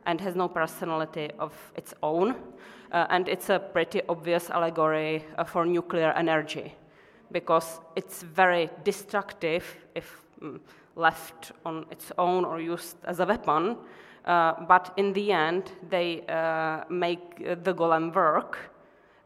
and 0.07 0.21
has 0.21 0.35
no 0.35 0.49
personality 0.49 1.31
of 1.39 1.53
its 1.77 1.95
own. 2.03 2.35
Uh, 2.93 3.07
and 3.11 3.29
it's 3.29 3.49
a 3.49 3.59
pretty 3.59 4.03
obvious 4.09 4.51
allegory 4.51 5.25
uh, 5.39 5.45
for 5.45 5.65
nuclear 5.65 6.13
energy 6.13 6.75
because 7.33 7.81
it's 7.95 8.23
very 8.23 8.69
destructive 8.83 9.65
if 9.95 10.23
mm, 10.43 10.59
left 10.97 11.53
on 11.65 11.87
its 11.91 12.11
own 12.19 12.45
or 12.45 12.61
used 12.61 12.97
as 13.05 13.21
a 13.21 13.27
weapon. 13.27 13.77
Uh, 14.25 14.55
but 14.67 14.93
in 14.97 15.13
the 15.13 15.33
end, 15.33 15.73
they 15.89 16.23
uh, 16.29 16.85
make 16.89 17.39
the 17.65 17.75
golem 17.75 18.15
work 18.15 18.59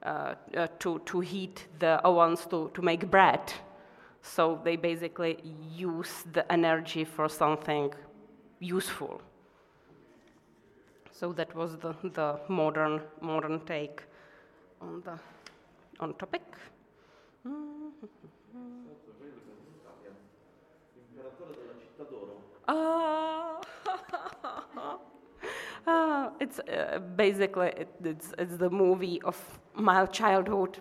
uh, 0.03 0.35
uh, 0.57 0.67
to, 0.79 1.01
to 1.07 1.21
heat 1.21 1.67
the 1.79 2.01
ovens 2.05 2.47
to, 2.47 2.71
to 2.75 2.83
make 2.83 3.11
bread. 3.11 3.53
So 4.23 4.61
they 4.65 4.77
basically 4.77 5.39
use 5.75 6.25
the 6.33 6.51
energy 6.53 7.05
for 7.05 7.29
something 7.29 7.93
useful. 8.61 9.21
So 11.11 11.33
that 11.33 11.55
was 11.55 11.77
the, 11.77 11.95
the 12.03 12.41
modern, 12.49 13.01
modern 13.21 13.61
take 13.61 14.03
on 14.81 15.03
the 15.05 15.19
on 16.01 16.15
topic. 16.15 16.43
Uh, 22.67 23.61
uh, 25.87 26.31
it's 26.45 26.59
uh, 26.61 26.99
basically 27.17 27.69
it, 27.69 27.89
it's, 28.05 28.35
it's 28.39 28.57
the 28.57 28.71
movie 28.71 29.21
of 29.23 29.37
my 29.75 30.07
childhood. 30.07 30.81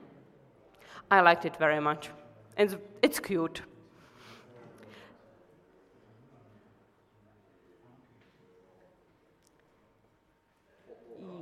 I 1.10 1.20
liked 1.20 1.44
it 1.44 1.56
very 1.56 1.80
much. 1.80 2.10
It's, 2.56 2.76
it's 3.02 3.20
cute. 3.20 3.62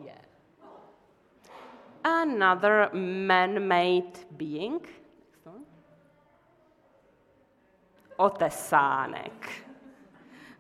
Yeah. 0.05 0.23
Another 2.05 2.91
man 2.93 3.67
made 3.67 4.13
being. 4.37 4.81
Otesánek. 8.19 9.68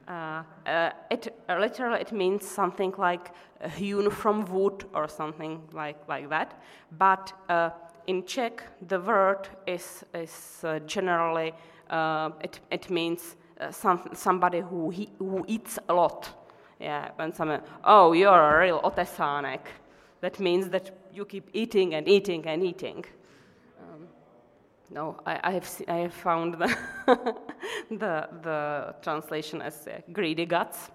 Uh, 0.08 0.42
uh, 0.66 0.90
it 1.10 1.34
uh, 1.50 1.58
literally 1.58 2.00
it 2.00 2.12
means 2.12 2.46
something 2.46 2.94
like 2.96 3.30
hewn 3.76 4.08
from 4.10 4.46
wood 4.46 4.84
or 4.94 5.06
something 5.06 5.60
like, 5.72 5.98
like 6.08 6.30
that. 6.30 6.62
But 6.98 7.32
in 8.06 8.24
Czech, 8.24 8.62
the 8.88 9.00
word 9.00 9.48
is, 9.66 10.04
is 10.14 10.64
generally, 10.86 11.52
it, 12.40 12.60
it 12.70 12.88
means 12.88 13.36
some, 13.70 14.08
somebody 14.14 14.60
who, 14.60 14.88
he, 14.88 15.10
who 15.18 15.44
eats 15.46 15.78
a 15.88 15.92
lot. 15.92 16.30
Yeah, 16.80 17.10
when 17.16 17.34
someone, 17.34 17.60
oh, 17.84 18.12
you're 18.12 18.30
a 18.30 18.60
real 18.60 18.80
otesánek. 18.80 19.60
That 20.20 20.40
means 20.40 20.70
that 20.70 20.90
you 21.12 21.24
keep 21.26 21.50
eating 21.52 21.94
and 21.94 22.08
eating 22.08 22.46
and 22.46 22.62
eating. 22.62 23.04
No, 24.90 25.16
I, 25.26 25.38
I, 25.44 25.52
have, 25.52 25.82
I 25.86 25.96
have 25.96 26.14
found 26.14 26.54
the, 26.54 26.76
the, 27.90 28.28
the, 28.42 28.94
translation 29.02 29.60
as 29.60 29.86
uh, 29.86 30.00
greedy 30.12 30.46
guts. 30.46 30.90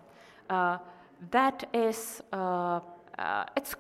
Uh, 0.49 0.77
that 1.29 1.69
is, 1.73 2.21
uh, 2.33 2.79
uh 3.19 3.45
it's 3.55 3.75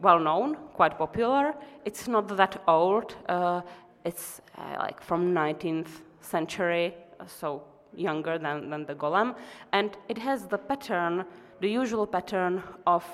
well 0.00 0.18
known, 0.18 0.56
quite 0.72 0.96
popular. 0.96 1.54
It's 1.84 2.08
not 2.08 2.34
that 2.36 2.62
old. 2.66 3.14
Uh, 3.28 3.60
it's 4.04 4.40
uh, 4.56 4.76
like 4.78 5.02
from 5.02 5.34
19th 5.34 6.02
century, 6.22 6.94
so 7.26 7.62
younger 7.94 8.38
than, 8.38 8.70
than 8.70 8.86
the 8.86 8.94
golem. 8.94 9.34
And 9.72 9.96
it 10.08 10.16
has 10.16 10.46
the 10.46 10.58
pattern, 10.58 11.24
the 11.60 11.68
usual 11.68 12.06
pattern 12.06 12.62
of 12.86 13.04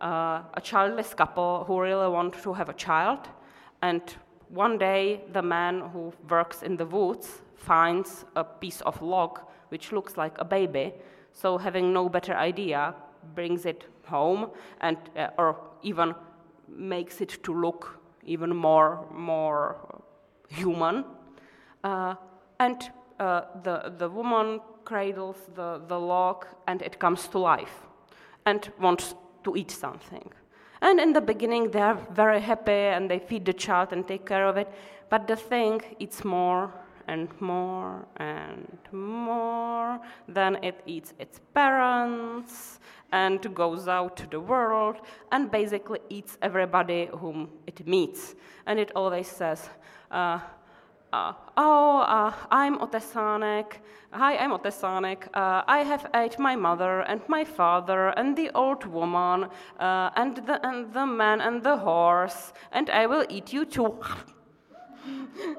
a 0.00 0.60
childless 0.62 1.14
couple 1.14 1.64
who 1.66 1.80
really 1.80 2.08
want 2.08 2.34
to 2.34 2.52
have 2.52 2.68
a 2.68 2.74
child 2.74 3.20
and 3.80 4.02
one 4.48 4.78
day, 4.78 5.22
the 5.32 5.42
man 5.42 5.80
who 5.92 6.12
works 6.28 6.62
in 6.62 6.76
the 6.76 6.86
woods 6.86 7.42
finds 7.56 8.24
a 8.36 8.44
piece 8.44 8.80
of 8.82 9.00
log 9.02 9.40
which 9.68 9.92
looks 9.92 10.16
like 10.16 10.36
a 10.38 10.44
baby. 10.44 10.92
So, 11.32 11.58
having 11.58 11.92
no 11.92 12.08
better 12.08 12.34
idea, 12.34 12.94
brings 13.34 13.66
it 13.66 13.86
home 14.04 14.50
and, 14.80 14.96
uh, 15.16 15.28
or 15.38 15.56
even 15.82 16.14
makes 16.68 17.20
it 17.20 17.42
to 17.42 17.54
look 17.54 17.98
even 18.24 18.54
more, 18.54 19.06
more 19.12 20.02
human. 20.48 21.04
Uh, 21.82 22.14
and 22.60 22.90
uh, 23.18 23.42
the, 23.62 23.92
the 23.98 24.08
woman 24.08 24.60
cradles 24.84 25.36
the, 25.54 25.80
the 25.88 25.98
log 25.98 26.46
and 26.66 26.82
it 26.82 26.98
comes 26.98 27.28
to 27.28 27.38
life 27.38 27.86
and 28.46 28.70
wants 28.78 29.14
to 29.44 29.56
eat 29.56 29.70
something. 29.70 30.30
And 30.84 31.00
in 31.00 31.14
the 31.14 31.20
beginning, 31.22 31.70
they're 31.70 31.96
very 32.12 32.42
happy 32.42 32.92
and 32.94 33.10
they 33.10 33.18
feed 33.18 33.46
the 33.46 33.54
child 33.54 33.94
and 33.94 34.06
take 34.06 34.26
care 34.26 34.46
of 34.46 34.58
it. 34.58 34.70
But 35.08 35.26
the 35.26 35.34
thing 35.34 35.80
eats 35.98 36.26
more 36.26 36.70
and 37.08 37.28
more 37.40 38.06
and 38.18 38.78
more. 38.92 39.98
Then 40.28 40.62
it 40.62 40.82
eats 40.84 41.14
its 41.18 41.40
parents 41.54 42.80
and 43.12 43.54
goes 43.54 43.88
out 43.88 44.14
to 44.18 44.26
the 44.26 44.40
world 44.40 44.96
and 45.32 45.50
basically 45.50 46.00
eats 46.10 46.36
everybody 46.42 47.08
whom 47.18 47.48
it 47.66 47.86
meets. 47.86 48.34
And 48.66 48.78
it 48.78 48.92
always 48.94 49.28
says, 49.28 49.70
uh, 50.10 50.38
uh, 51.14 51.32
oh, 51.56 51.98
uh, 51.98 52.32
I'm 52.50 52.78
Otesanek. 52.78 53.78
Hi, 54.10 54.36
I'm 54.36 54.50
Otesanek. 54.50 55.28
Uh, 55.32 55.62
I 55.66 55.84
have 55.90 56.10
ate 56.12 56.38
my 56.40 56.56
mother 56.56 57.00
and 57.02 57.20
my 57.28 57.44
father 57.44 58.08
and 58.18 58.36
the 58.36 58.50
old 58.54 58.84
woman 58.84 59.48
uh, 59.78 60.10
and, 60.16 60.36
the, 60.36 60.58
and 60.66 60.92
the 60.92 61.06
man 61.06 61.40
and 61.40 61.62
the 61.62 61.76
horse, 61.76 62.52
and 62.72 62.90
I 62.90 63.06
will 63.06 63.24
eat 63.28 63.52
you 63.52 63.64
too. 63.64 63.96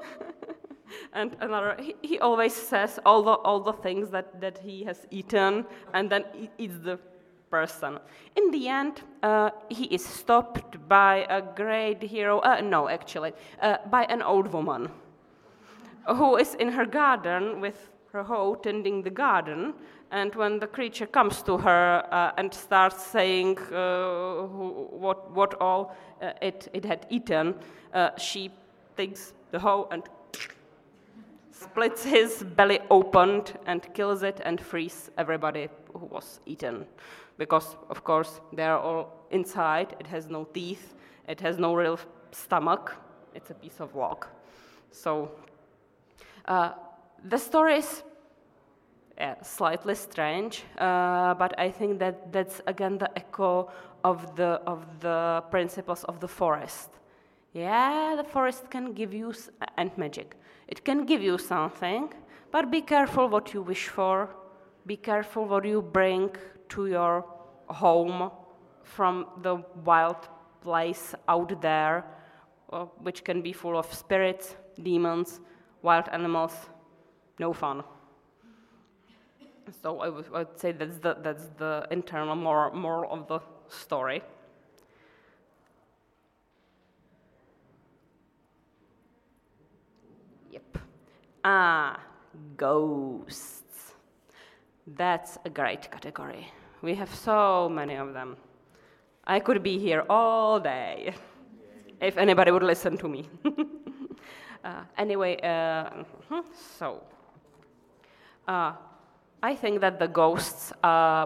and 1.14 1.36
another, 1.40 1.76
he, 1.80 1.94
he, 2.02 2.18
always 2.18 2.52
says 2.54 2.98
all 3.06 3.22
the, 3.22 3.32
all 3.46 3.60
the 3.60 3.72
things 3.72 4.10
that, 4.10 4.38
that 4.40 4.58
he 4.58 4.84
has 4.84 5.06
eaten 5.10 5.64
and 5.94 6.10
then 6.10 6.24
eats 6.58 6.78
the 6.82 6.98
person. 7.50 7.98
In 8.36 8.50
the 8.50 8.68
end, 8.68 9.00
uh, 9.22 9.50
he 9.70 9.84
is 9.84 10.04
stopped 10.04 10.86
by 10.86 11.26
a 11.30 11.40
great 11.40 12.02
hero, 12.02 12.40
uh, 12.40 12.60
no, 12.60 12.90
actually, 12.90 13.32
uh, 13.62 13.78
by 13.90 14.04
an 14.04 14.20
old 14.20 14.52
woman 14.52 14.90
who 16.14 16.36
is 16.36 16.54
in 16.54 16.68
her 16.68 16.86
garden 16.86 17.60
with 17.60 17.90
her 18.12 18.22
hoe 18.22 18.54
tending 18.54 19.02
the 19.02 19.10
garden. 19.10 19.74
And 20.10 20.34
when 20.34 20.58
the 20.58 20.66
creature 20.66 21.06
comes 21.06 21.42
to 21.42 21.58
her 21.58 22.06
uh, 22.12 22.32
and 22.38 22.54
starts 22.54 23.04
saying 23.04 23.58
uh, 23.72 24.42
what, 24.42 25.30
what 25.32 25.60
all 25.60 25.96
uh, 26.22 26.32
it, 26.40 26.68
it 26.72 26.84
had 26.84 27.06
eaten, 27.10 27.54
uh, 27.92 28.10
she 28.16 28.50
takes 28.96 29.32
the 29.50 29.58
hoe 29.58 29.88
and 29.90 30.02
splits 31.50 32.04
his 32.04 32.42
belly 32.42 32.80
open 32.90 33.42
and 33.66 33.82
kills 33.94 34.22
it 34.22 34.40
and 34.44 34.60
frees 34.60 35.10
everybody 35.18 35.68
who 35.92 36.06
was 36.06 36.40
eaten. 36.46 36.86
Because, 37.38 37.76
of 37.90 38.04
course, 38.04 38.40
they're 38.52 38.78
all 38.78 39.12
inside, 39.30 39.94
it 39.98 40.06
has 40.06 40.28
no 40.28 40.44
teeth, 40.44 40.94
it 41.28 41.40
has 41.40 41.58
no 41.58 41.74
real 41.74 41.98
stomach, 42.30 42.94
it's 43.34 43.50
a 43.50 43.54
piece 43.54 43.80
of 43.80 43.94
log. 43.94 44.26
So 44.90 45.30
uh, 46.46 46.72
the 47.24 47.38
story 47.38 47.76
is 47.76 48.02
slightly 49.42 49.94
strange, 49.94 50.64
uh, 50.78 51.34
but 51.34 51.58
I 51.58 51.70
think 51.70 51.98
that 51.98 52.32
that's 52.32 52.60
again 52.66 52.98
the 52.98 53.10
echo 53.16 53.70
of 54.04 54.36
the 54.36 54.60
of 54.66 54.84
the 55.00 55.42
principles 55.50 56.04
of 56.04 56.20
the 56.20 56.28
forest. 56.28 56.90
Yeah, 57.52 58.14
the 58.16 58.24
forest 58.24 58.70
can 58.70 58.92
give 58.92 59.14
you 59.14 59.32
and 59.78 59.90
magic. 59.96 60.36
It 60.68 60.84
can 60.84 61.06
give 61.06 61.22
you 61.22 61.38
something, 61.38 62.12
but 62.50 62.70
be 62.70 62.82
careful 62.82 63.28
what 63.28 63.54
you 63.54 63.62
wish 63.62 63.88
for. 63.88 64.28
Be 64.86 64.96
careful 64.96 65.46
what 65.46 65.64
you 65.64 65.82
bring 65.82 66.30
to 66.68 66.86
your 66.86 67.24
home 67.68 68.30
from 68.82 69.26
the 69.42 69.56
wild 69.84 70.28
place 70.60 71.14
out 71.28 71.60
there, 71.60 72.04
uh, 72.72 72.84
which 73.02 73.24
can 73.24 73.42
be 73.42 73.52
full 73.52 73.76
of 73.78 73.92
spirits, 73.92 74.56
demons, 74.82 75.40
wild 75.82 76.08
animals, 76.12 76.52
no 77.38 77.52
fun. 77.52 77.82
So 79.82 80.00
I 80.00 80.08
would, 80.08 80.48
say 80.56 80.72
that's 80.72 80.98
the, 80.98 81.16
that's 81.22 81.48
the 81.58 81.86
internal 81.90 82.36
moral, 82.36 82.74
moral 82.74 83.12
of 83.12 83.26
the 83.26 83.40
story. 83.68 84.22
Yep. 90.52 90.78
Ah, 91.44 92.00
ghosts. 92.56 93.94
That's 94.86 95.36
a 95.44 95.50
great 95.50 95.90
category. 95.90 96.46
We 96.82 96.94
have 96.94 97.12
so 97.12 97.68
many 97.68 97.96
of 97.96 98.12
them. 98.12 98.36
I 99.24 99.40
could 99.40 99.62
be 99.62 99.78
here 99.78 100.04
all 100.08 100.60
day 100.60 101.14
if 102.00 102.16
anybody 102.16 102.52
would 102.52 102.62
listen 102.62 102.96
to 102.98 103.08
me. 103.08 103.28
Uh, 104.66 104.82
anyway, 104.98 105.38
uh, 105.44 106.02
hmm, 106.28 106.40
so 106.76 107.00
uh, 108.48 108.72
I 109.40 109.54
think 109.54 109.80
that 109.80 110.00
the 110.00 110.08
ghosts 110.08 110.72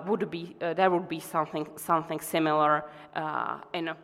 would 0.07 0.31
be 0.31 0.57
there 0.61 0.91
would 0.91 1.09
be 1.09 1.21
something 1.21 1.67
something 1.77 2.21
similar 2.21 2.85
in 3.73 3.95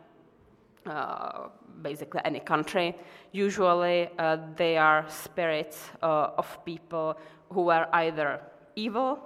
basically 1.83 2.21
any 2.25 2.39
country. 2.39 2.95
Usually, 3.31 4.09
they 4.55 4.75
are 4.77 5.05
spirits 5.07 5.91
of 6.01 6.57
people 6.65 7.15
who 7.53 7.61
were 7.61 7.87
either 7.93 8.41
evil 8.75 9.19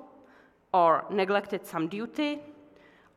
or 0.74 1.06
neglected 1.10 1.66
some 1.66 1.88
duty 1.88 2.42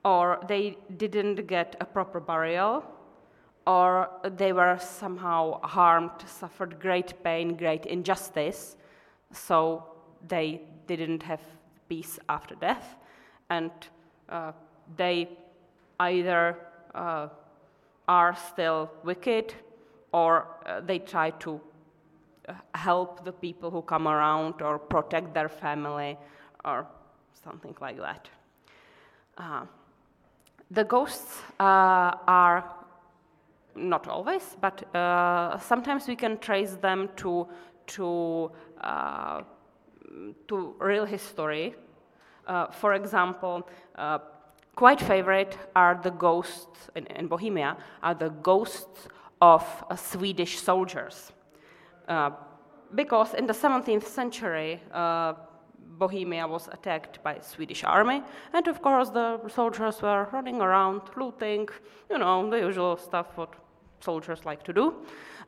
or 0.04 0.38
they 0.46 0.76
didn't 0.96 1.48
get 1.48 1.74
a 1.80 1.84
proper 1.84 2.20
burial 2.20 2.84
or 3.66 4.10
they 4.36 4.52
were 4.52 4.78
somehow 4.78 5.60
harmed, 5.62 6.10
suffered 6.26 6.78
great 6.80 7.22
pain, 7.22 7.56
great 7.56 7.86
injustice, 7.86 8.76
so 9.32 9.84
they 10.28 10.60
didn't 10.86 11.22
have 11.22 11.40
peace 11.88 12.18
after 12.28 12.54
death, 12.54 12.96
and 13.50 13.70
uh, 14.28 14.52
they 14.96 15.28
either 16.00 16.58
uh, 16.94 17.28
are 18.08 18.36
still 18.36 18.90
wicked 19.02 19.54
or 20.12 20.46
uh, 20.66 20.80
they 20.80 20.98
try 20.98 21.30
to 21.30 21.60
uh, 22.48 22.52
help 22.74 23.24
the 23.24 23.32
people 23.32 23.70
who 23.70 23.82
come 23.82 24.06
around 24.06 24.60
or 24.62 24.78
protect 24.78 25.32
their 25.34 25.48
family 25.48 26.16
or 26.64 26.86
something 27.42 27.74
like 27.80 27.98
that. 27.98 28.28
Uh, 29.38 29.64
the 30.70 30.84
ghosts 30.84 31.40
uh, 31.58 32.12
are 32.26 32.64
not 33.76 34.08
always, 34.08 34.56
but 34.60 34.94
uh, 34.94 35.58
sometimes 35.58 36.06
we 36.06 36.16
can 36.16 36.38
trace 36.38 36.76
them 36.76 37.08
to 37.16 37.46
to 37.86 38.50
uh, 38.80 39.42
to 40.48 40.74
real 40.78 41.04
history. 41.04 41.74
Uh, 42.46 42.66
for 42.70 42.94
example, 42.94 43.66
quite 44.76 45.00
favorite 45.00 45.56
are 45.74 45.98
the 46.02 46.10
ghosts 46.10 46.90
in, 46.94 47.06
in, 47.06 47.26
Bohemia 47.26 47.76
are 48.02 48.14
the 48.14 48.28
ghosts 48.42 49.08
of 49.40 49.64
Swedish 49.96 50.60
soldiers, 50.60 51.32
because 52.94 53.34
in 53.34 53.46
the 53.46 53.52
17th 53.52 54.04
century. 54.04 54.80
Bohemia 55.96 56.44
was 56.48 56.68
attacked 56.72 57.22
by 57.22 57.38
Swedish 57.40 57.84
army, 57.84 58.20
and 58.52 58.66
of 58.66 58.82
course 58.82 59.10
the 59.10 59.38
soldiers 59.48 60.02
were 60.02 60.28
running 60.32 60.60
around, 60.60 61.02
looting, 61.16 61.68
you 62.10 62.18
know, 62.18 62.50
the 62.50 62.58
usual 62.58 62.96
stuff 62.96 63.26
what 63.36 63.54
soldiers 64.00 64.44
like 64.44 64.62
to 64.64 64.72
do. 64.72 64.94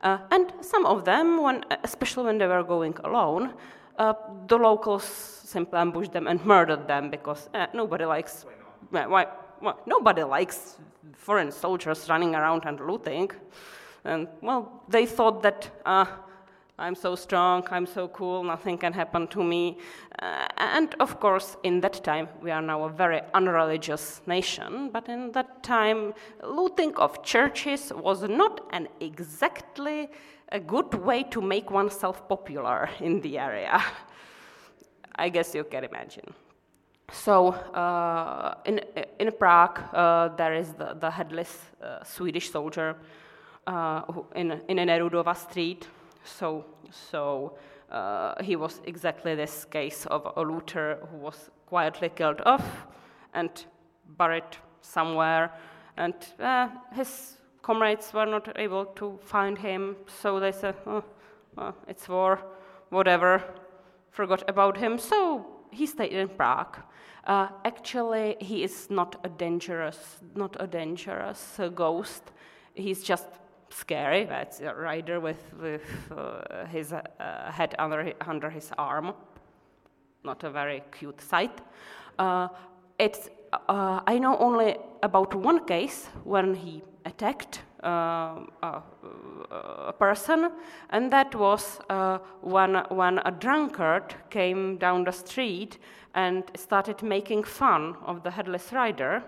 Uh, 0.01 0.17
and 0.31 0.53
some 0.61 0.85
of 0.85 1.05
them, 1.05 1.41
when, 1.41 1.63
especially 1.83 2.25
when 2.25 2.37
they 2.37 2.47
were 2.47 2.63
going 2.63 2.95
alone, 3.03 3.53
uh, 3.97 4.13
the 4.47 4.57
locals 4.57 5.03
simply 5.03 5.79
ambushed 5.79 6.11
them 6.11 6.27
and 6.27 6.43
murdered 6.45 6.87
them 6.87 7.09
because 7.09 7.49
uh, 7.53 7.65
nobody 7.73 8.05
likes 8.05 8.45
why, 8.91 9.05
why, 9.07 9.25
why, 9.59 9.73
nobody 9.85 10.23
likes 10.23 10.77
foreign 11.13 11.51
soldiers 11.51 12.07
running 12.09 12.35
around 12.35 12.63
and 12.65 12.79
looting. 12.79 13.31
And 14.03 14.27
well, 14.41 14.83
they 14.87 15.05
thought 15.05 15.41
that 15.43 15.69
uh, 15.85 16.05
I'm 16.79 16.93
so 16.93 17.15
strong, 17.15 17.65
I'm 17.71 17.87
so 17.87 18.07
cool, 18.07 18.43
nothing 18.43 18.77
can 18.77 18.93
happen 18.93 19.27
to 19.29 19.43
me. 19.43 19.79
Uh, 20.19 20.47
and 20.57 20.93
of 20.99 21.19
course, 21.19 21.57
in 21.63 21.81
that 21.81 22.03
time, 22.03 22.29
we 22.39 22.51
are 22.51 22.61
now 22.61 22.83
a 22.83 22.89
very 22.89 23.21
unreligious 23.33 24.21
nation, 24.27 24.91
but 24.93 25.09
in 25.09 25.31
that 25.31 25.63
time, 25.63 26.13
looting 26.43 26.95
of 26.97 27.23
churches 27.23 27.91
was 27.95 28.21
not 28.21 28.61
an 28.73 28.87
exactly 28.99 30.07
a 30.51 30.59
good 30.59 30.93
way 30.93 31.23
to 31.23 31.41
make 31.41 31.71
oneself 31.71 32.29
popular 32.29 32.89
in 32.99 33.21
the 33.21 33.39
area. 33.39 33.83
I 35.15 35.29
guess 35.29 35.55
you 35.55 35.63
can 35.63 35.83
imagine. 35.83 36.31
So 37.11 37.53
uh, 37.73 38.53
in, 38.65 38.81
in 39.17 39.31
Prague, 39.31 39.79
uh, 39.93 40.27
there 40.35 40.53
is 40.53 40.73
the, 40.73 40.93
the 40.93 41.09
headless 41.09 41.57
uh, 41.81 42.03
Swedish 42.03 42.51
soldier 42.51 42.97
uh, 43.65 44.03
in, 44.35 44.61
in 44.67 44.77
Nerudova 44.77 45.35
street 45.35 45.87
so, 46.27 46.65
so 46.91 47.57
uh, 47.91 48.41
he 48.43 48.55
was 48.55 48.81
exactly 48.85 49.35
this 49.35 49.65
case 49.65 50.05
of 50.07 50.27
a 50.35 50.41
looter 50.41 50.99
who 51.09 51.17
was 51.17 51.49
quietly 51.65 52.09
killed 52.09 52.41
off 52.45 52.87
and 53.33 53.65
buried 54.17 54.57
somewhere, 54.81 55.51
and 55.97 56.13
uh, 56.39 56.67
his 56.93 57.37
comrades 57.61 58.13
were 58.13 58.25
not 58.25 58.47
able 58.57 58.85
to 58.85 59.19
find 59.23 59.57
him, 59.57 59.95
so 60.07 60.39
they 60.39 60.51
said, 60.51 60.75
oh, 60.85 61.03
well, 61.55 61.75
it's 61.87 62.07
war, 62.07 62.39
whatever, 62.89 63.43
forgot 64.11 64.43
about 64.49 64.77
him, 64.77 64.97
so 64.97 65.45
he 65.71 65.85
stayed 65.85 66.13
in 66.13 66.29
Prague. 66.29 66.77
Uh, 67.25 67.49
actually, 67.65 68.37
he 68.39 68.63
is 68.63 68.89
not 68.89 69.19
a 69.23 69.29
dangerous, 69.29 70.19
not 70.35 70.55
a 70.59 70.67
dangerous 70.67 71.59
ghost. 71.75 72.31
He's 72.73 73.03
just 73.03 73.27
scary. 73.69 74.25
That's 74.25 74.59
a 74.59 74.73
rider 74.73 75.19
with, 75.19 75.41
with 75.61 75.83
uh, 76.11 76.65
his 76.65 76.93
uh, 76.93 77.01
head 77.51 77.75
under, 77.79 78.13
under 78.21 78.49
his 78.49 78.71
arm. 78.77 79.13
Not 80.23 80.43
a 80.43 80.49
very 80.49 80.83
cute 80.91 81.21
sight. 81.21 81.61
Uh, 82.19 82.47
it's, 82.99 83.29
uh, 83.53 84.01
I 84.05 84.17
know 84.19 84.37
only 84.37 84.77
about 85.03 85.35
one 85.35 85.65
case 85.65 86.09
when 86.23 86.55
he 86.55 86.81
attacked 87.05 87.61
uh, 87.83 87.87
a, 88.63 88.81
a, 89.51 89.93
person, 89.93 90.51
and 90.89 91.11
that 91.13 91.35
was 91.35 91.79
uh, 91.89 92.17
when, 92.41 92.75
when 92.89 93.19
a 93.19 93.31
drunkard 93.31 94.15
came 94.29 94.77
down 94.77 95.03
the 95.03 95.11
street 95.11 95.77
and 96.15 96.43
started 96.55 97.01
making 97.03 97.43
fun 97.43 97.95
of 98.05 98.23
the 98.23 98.31
headless 98.31 98.73
rider. 98.73 99.23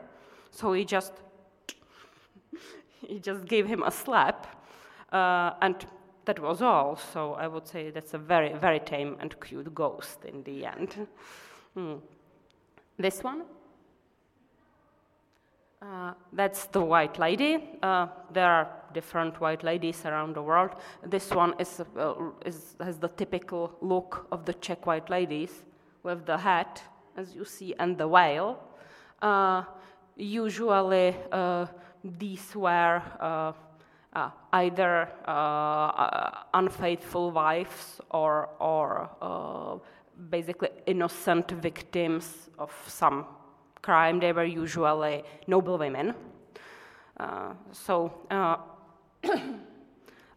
So 0.51 0.73
he 0.73 0.83
just 0.83 1.13
he 3.09 3.19
just 3.19 3.45
gave 3.45 3.67
him 3.67 3.83
a 3.83 3.91
slap, 3.91 4.47
uh, 5.11 5.51
and 5.61 5.75
that 6.25 6.39
was 6.39 6.61
all. 6.61 6.95
So 6.95 7.33
I 7.33 7.47
would 7.47 7.67
say 7.67 7.89
that's 7.89 8.13
a 8.13 8.17
very, 8.17 8.53
very 8.53 8.79
tame 8.79 9.17
and 9.19 9.35
cute 9.41 9.73
ghost 9.73 10.25
in 10.25 10.43
the 10.43 10.65
end. 10.65 11.07
Hmm. 11.73 11.95
This 12.97 13.23
one? 13.23 13.43
Uh, 15.81 16.13
that's 16.33 16.65
the 16.65 16.81
white 16.81 17.17
lady. 17.17 17.79
Uh, 17.81 18.07
there 18.33 18.51
are 18.51 18.67
different 18.93 19.39
white 19.39 19.63
ladies 19.63 20.05
around 20.05 20.35
the 20.35 20.41
world. 20.41 20.71
This 21.05 21.31
one 21.31 21.53
is, 21.57 21.81
uh, 21.97 22.13
is, 22.45 22.75
has 22.81 22.97
the 22.97 23.07
typical 23.07 23.71
look 23.81 24.27
of 24.31 24.45
the 24.45 24.53
Czech 24.53 24.85
white 24.85 25.09
ladies 25.09 25.63
with 26.03 26.25
the 26.25 26.37
hat, 26.37 26.83
as 27.15 27.33
you 27.33 27.45
see, 27.45 27.73
and 27.79 27.97
the 27.97 28.07
veil. 28.07 28.59
Uh, 29.21 29.63
usually, 30.17 31.15
uh, 31.31 31.65
these 32.03 32.55
were 32.55 33.01
uh, 33.19 33.53
uh, 34.13 34.29
either 34.53 35.09
uh, 35.25 36.43
unfaithful 36.53 37.31
wives 37.31 37.99
or, 38.11 38.49
or 38.59 39.81
basically 40.29 40.69
innocent 40.85 41.51
victims 41.51 42.49
of 42.57 42.71
some 42.87 43.25
crime. 43.81 44.19
They 44.19 44.33
were 44.33 44.45
usually 44.45 45.23
noble 45.47 45.77
women. 45.77 46.13
so 47.71 48.13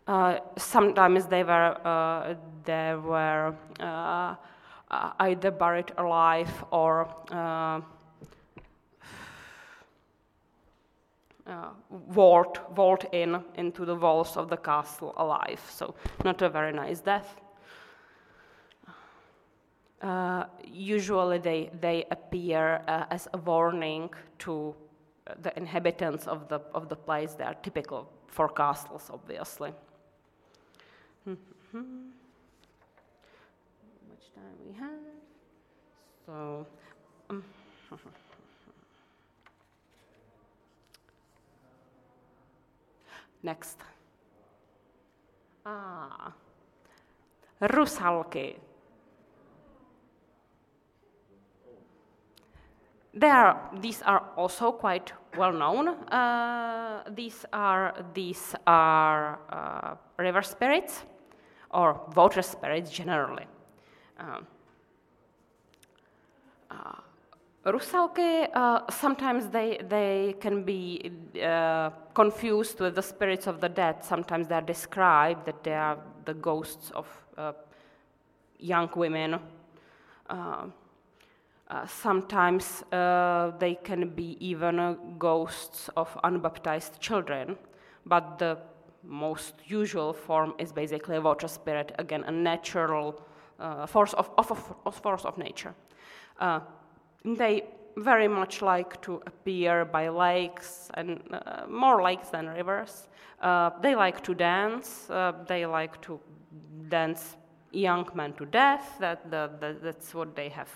uh, 0.07 0.39
sometimes 0.57 1.27
they 1.27 1.45
were 1.45 1.77
uh, 1.85 2.35
they 2.65 2.95
were 2.95 3.55
uh, 3.81 4.35
either 5.21 5.51
buried 5.51 5.93
alive 5.97 6.65
or 6.71 7.09
uh, 11.47 11.71
vault, 12.09 12.59
vault 12.75 13.05
in 13.13 13.43
into 13.57 13.85
the 13.85 13.95
walls 13.95 14.37
of 14.37 14.49
the 14.49 14.57
castle 14.57 15.13
alive. 15.17 15.61
So 15.71 15.95
not 16.25 16.43
a 16.43 16.49
very 16.49 16.73
nice 16.73 17.01
death. 17.01 17.41
Uh, 20.01 20.45
usually 20.65 21.39
they, 21.39 21.71
they 21.81 22.05
appear 22.11 22.83
uh, 22.89 23.05
as 23.11 23.29
a 23.33 23.39
warning 23.39 24.11
to 24.41 24.75
the 25.43 25.57
inhabitants 25.57 26.27
of 26.27 26.49
the, 26.49 26.61
of 26.75 26.89
the 26.89 26.97
place. 26.97 27.35
They 27.35 27.45
are 27.45 27.55
typical 27.55 28.09
for 28.27 28.49
castles, 28.49 29.11
obviously. 29.13 29.73
How 31.25 31.37
much 34.09 34.27
time 34.35 34.57
we 34.67 34.73
have? 34.79 34.91
So. 36.27 36.67
Um, 37.31 37.45
Next. 43.43 43.79
Ah. 45.67 46.33
Rusalky. 47.61 48.57
There, 53.15 53.57
these 53.81 54.03
are 54.03 54.23
also 54.37 54.73
quite 54.73 55.13
well 55.37 55.53
known. 55.53 55.89
Uh, 55.89 57.03
these 57.11 57.45
are 57.53 57.95
these 58.15 58.55
are 58.67 59.39
uh, 59.51 59.97
river 60.19 60.43
spirits 60.43 61.05
or 61.71 62.01
water 62.17 62.41
spirits 62.43 62.91
generally. 62.91 63.47
Um, 64.19 64.47
uh, 66.71 67.02
Rusalky, 67.65 68.49
uh, 68.53 68.81
sometimes 68.91 69.47
they, 69.49 69.79
they 69.89 70.35
can 70.41 70.65
be 70.65 71.13
uh, 71.41 71.91
confused 72.13 72.81
with 72.81 72.97
the 72.97 73.03
spirits 73.03 73.47
of 73.47 73.61
the 73.61 73.69
dead. 73.69 74.05
Sometimes 74.05 74.49
they 74.49 74.57
are 74.57 74.61
described 74.61 75.47
that 75.47 75.63
they 75.63 75.75
are 75.75 75.97
the 76.25 76.35
ghosts 76.35 76.91
of 76.91 77.07
uh, 77.39 77.53
young 78.59 78.91
women. 78.97 79.39
Uh, 80.29 80.67
uh, 81.69 81.87
sometimes 81.87 82.83
uh, 82.93 83.53
they 83.61 83.77
can 83.77 84.09
be 84.09 84.37
even 84.41 84.99
ghosts 85.19 85.89
of 85.97 86.19
unbaptized 86.25 86.99
children, 86.99 87.57
but 88.05 88.41
the 88.41 88.59
most 89.05 89.55
usual 89.67 90.13
form 90.13 90.53
is 90.59 90.73
basically 90.73 91.17
a 91.17 91.21
water 91.21 91.47
spirit, 91.47 91.93
again, 92.01 92.25
a 92.25 92.31
natural 92.31 93.23
force 93.87 94.13
of, 94.15 94.29
of, 94.37 94.75
of, 94.85 94.95
force 94.97 95.25
of 95.25 95.39
nature. 95.39 95.73
They 97.25 97.65
very 97.97 98.29
much 98.29 98.63
like 98.63 99.01
to 99.03 99.23
appear 99.27 99.85
by 99.85 100.09
lakes 100.09 100.91
and 100.95 101.21
uh, 101.33 101.67
more 101.69 102.03
lakes 102.03 102.29
than 102.31 102.49
rivers. 102.49 103.09
Uh, 103.41 103.71
they 103.81 103.95
like 103.95 104.23
to 104.23 104.35
dance. 104.35 105.11
Uh, 105.11 105.33
they 105.47 105.67
like 105.67 106.01
to 106.03 106.21
dance 106.89 107.37
young 107.73 108.09
men 108.15 108.33
to 108.35 108.47
death. 108.47 108.97
That, 109.01 109.31
that's 109.31 110.15
what 110.15 110.35
they 110.37 110.49
have 110.49 110.71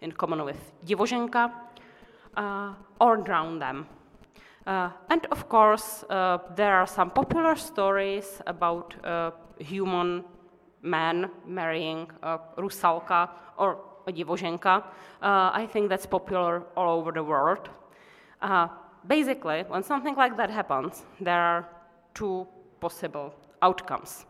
in 0.00 0.12
common 0.12 0.44
with 0.44 0.72
Divoženka, 0.84 1.52
uh, 2.36 2.74
or 3.00 3.16
drown 3.18 3.58
them. 3.58 3.86
Uh, 4.66 4.90
and 5.08 5.26
of 5.26 5.48
course, 5.48 6.04
uh, 6.10 6.38
there 6.56 6.74
are 6.76 6.86
some 6.86 7.10
popular 7.10 7.56
stories 7.56 8.40
about 8.46 8.94
human 9.58 10.24
men 10.82 11.30
marrying 11.46 12.10
Rusalka 12.56 13.28
or 13.58 13.78
Divoženka. 14.12 14.84
Uh, 15.22 15.50
I 15.52 15.68
think 15.72 15.88
that's 15.88 16.06
popular 16.06 16.62
all 16.76 16.98
over 16.98 17.12
the 17.12 17.22
world. 17.22 17.68
Uh, 18.40 18.68
basically, 19.06 19.64
when 19.68 19.82
something 19.82 20.14
like 20.16 20.36
that 20.36 20.50
happens, 20.50 21.04
there 21.20 21.40
are 21.40 21.68
two 22.14 22.46
possible 22.80 23.34
outcomes. 23.62 24.26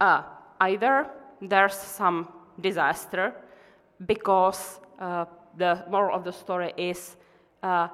Uh, 0.00 0.22
either 0.60 1.08
there's 1.40 1.74
some 1.74 2.28
disaster 2.60 3.34
because 4.06 4.80
the 5.56 5.84
moral 5.90 6.16
of 6.16 6.24
the 6.24 6.32
story 6.32 6.72
is 6.76 7.16
uh, 7.62 7.88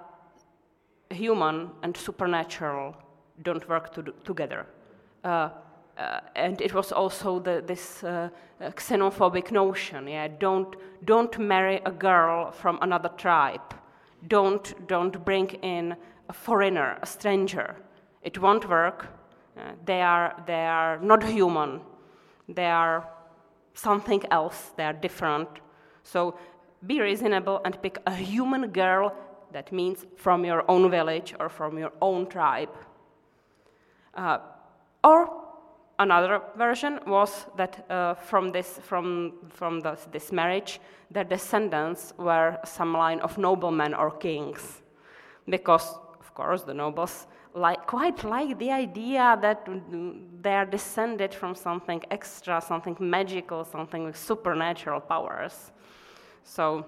human 1.10 1.70
and 1.82 1.96
supernatural 1.96 2.94
don't 3.42 3.66
work 3.68 3.92
to 3.94 4.02
together. 4.24 4.66
Uh, 5.24 5.48
uh, 5.98 6.20
and 6.34 6.60
it 6.60 6.74
was 6.74 6.92
also 6.92 7.38
the, 7.38 7.62
this 7.66 8.02
uh, 8.02 8.28
uh, 8.60 8.70
xenophobic 8.70 9.50
notion 9.52 10.08
yeah 10.08 10.28
don't 10.38 10.76
don't 11.04 11.38
marry 11.38 11.80
a 11.84 11.90
girl 11.90 12.50
from 12.52 12.78
another 12.80 13.10
tribe. 13.16 13.74
Don't 14.28 14.86
don't 14.86 15.24
bring 15.24 15.50
in 15.62 15.96
a 16.28 16.32
foreigner 16.32 16.98
a 17.02 17.06
stranger. 17.06 17.76
It 18.22 18.38
won't 18.38 18.68
work. 18.68 19.06
Uh, 19.56 19.72
they 19.84 20.00
are 20.00 20.42
they 20.46 20.66
are 20.66 20.98
not 20.98 21.22
human. 21.22 21.80
They 22.48 22.66
are 22.66 23.06
something 23.74 24.22
else. 24.30 24.72
They 24.76 24.84
are 24.84 24.92
different. 24.92 25.48
So 26.02 26.38
be 26.86 27.00
reasonable 27.00 27.60
and 27.64 27.80
pick 27.82 27.98
a 28.06 28.14
human 28.14 28.68
girl. 28.68 29.12
That 29.52 29.72
means 29.72 30.06
from 30.16 30.44
your 30.44 30.64
own 30.68 30.90
village 30.90 31.34
or 31.38 31.48
from 31.48 31.78
your 31.78 31.92
own 32.00 32.26
tribe. 32.26 32.76
Uh, 34.14 34.38
or 35.02 35.43
another 35.98 36.40
version 36.56 37.00
was 37.06 37.46
that 37.56 37.88
uh, 37.90 38.14
from 38.14 38.50
this 38.50 38.80
from 38.82 39.34
from 39.48 39.80
the, 39.80 39.98
this 40.12 40.32
marriage 40.32 40.80
their 41.10 41.24
descendants 41.24 42.12
were 42.18 42.58
some 42.64 42.92
line 42.92 43.20
of 43.20 43.38
noblemen 43.38 43.94
or 43.94 44.10
kings. 44.10 44.82
Because 45.48 45.98
of 46.20 46.34
course 46.34 46.62
the 46.62 46.74
nobles 46.74 47.26
like 47.54 47.86
quite 47.86 48.24
like 48.24 48.58
the 48.58 48.70
idea 48.70 49.38
that 49.40 49.68
they 50.42 50.54
are 50.54 50.66
descended 50.66 51.32
from 51.32 51.54
something 51.54 52.02
extra 52.10 52.60
something 52.60 52.96
magical 52.98 53.64
something 53.64 54.04
with 54.04 54.16
supernatural 54.16 55.00
powers. 55.00 55.70
So 56.42 56.86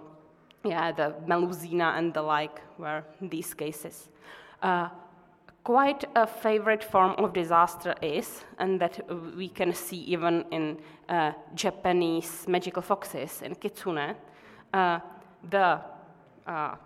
yeah 0.65 0.91
the 0.91 1.15
melusina 1.27 1.97
and 1.99 2.13
the 2.13 2.23
like 2.23 2.61
were 2.79 3.05
these 3.21 3.55
cases. 3.55 4.09
Uh, 4.63 4.89
quite 5.67 6.05
a 6.15 6.25
favorite 6.29 6.85
form 6.85 7.13
of 7.19 7.33
disaster 7.33 7.93
is, 8.01 8.45
and 8.59 8.81
that 8.81 9.01
we 9.37 9.49
can 9.49 9.73
see 9.75 9.97
even 9.97 10.45
in 10.53 10.79
uh, 11.09 11.33
Japanese 11.57 12.47
magical 12.47 12.81
foxes 12.81 13.43
in 13.43 13.53
Kitsune, 13.57 14.15
uh, 14.73 15.01
the 15.51 15.81
uh, 16.47 16.77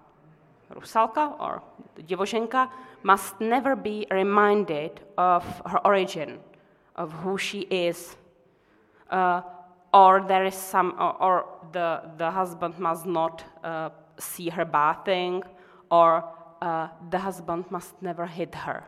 Rusalka 0.74 1.38
or 1.38 1.62
the 1.94 2.02
Divoženka 2.04 2.70
must 3.02 3.38
never 3.38 3.76
be 3.76 4.06
reminded 4.10 5.02
of 5.18 5.44
her 5.66 5.80
origin, 5.86 6.38
of 6.96 7.12
who 7.12 7.36
she 7.36 7.60
is. 7.70 8.16
Uh, 9.10 9.42
or 9.92 10.24
there 10.26 10.46
is 10.46 10.54
some, 10.54 10.94
or, 10.98 11.22
or, 11.22 11.44
the, 11.72 12.00
the 12.16 12.30
husband 12.30 12.78
must 12.78 13.04
not 13.04 13.44
uh, 13.62 13.90
see 14.18 14.48
her 14.48 14.64
bathing, 14.64 15.42
or 15.90 16.24
uh, 16.60 16.88
the 17.10 17.18
husband 17.18 17.64
must 17.70 18.00
never 18.02 18.26
hit 18.26 18.54
her. 18.54 18.84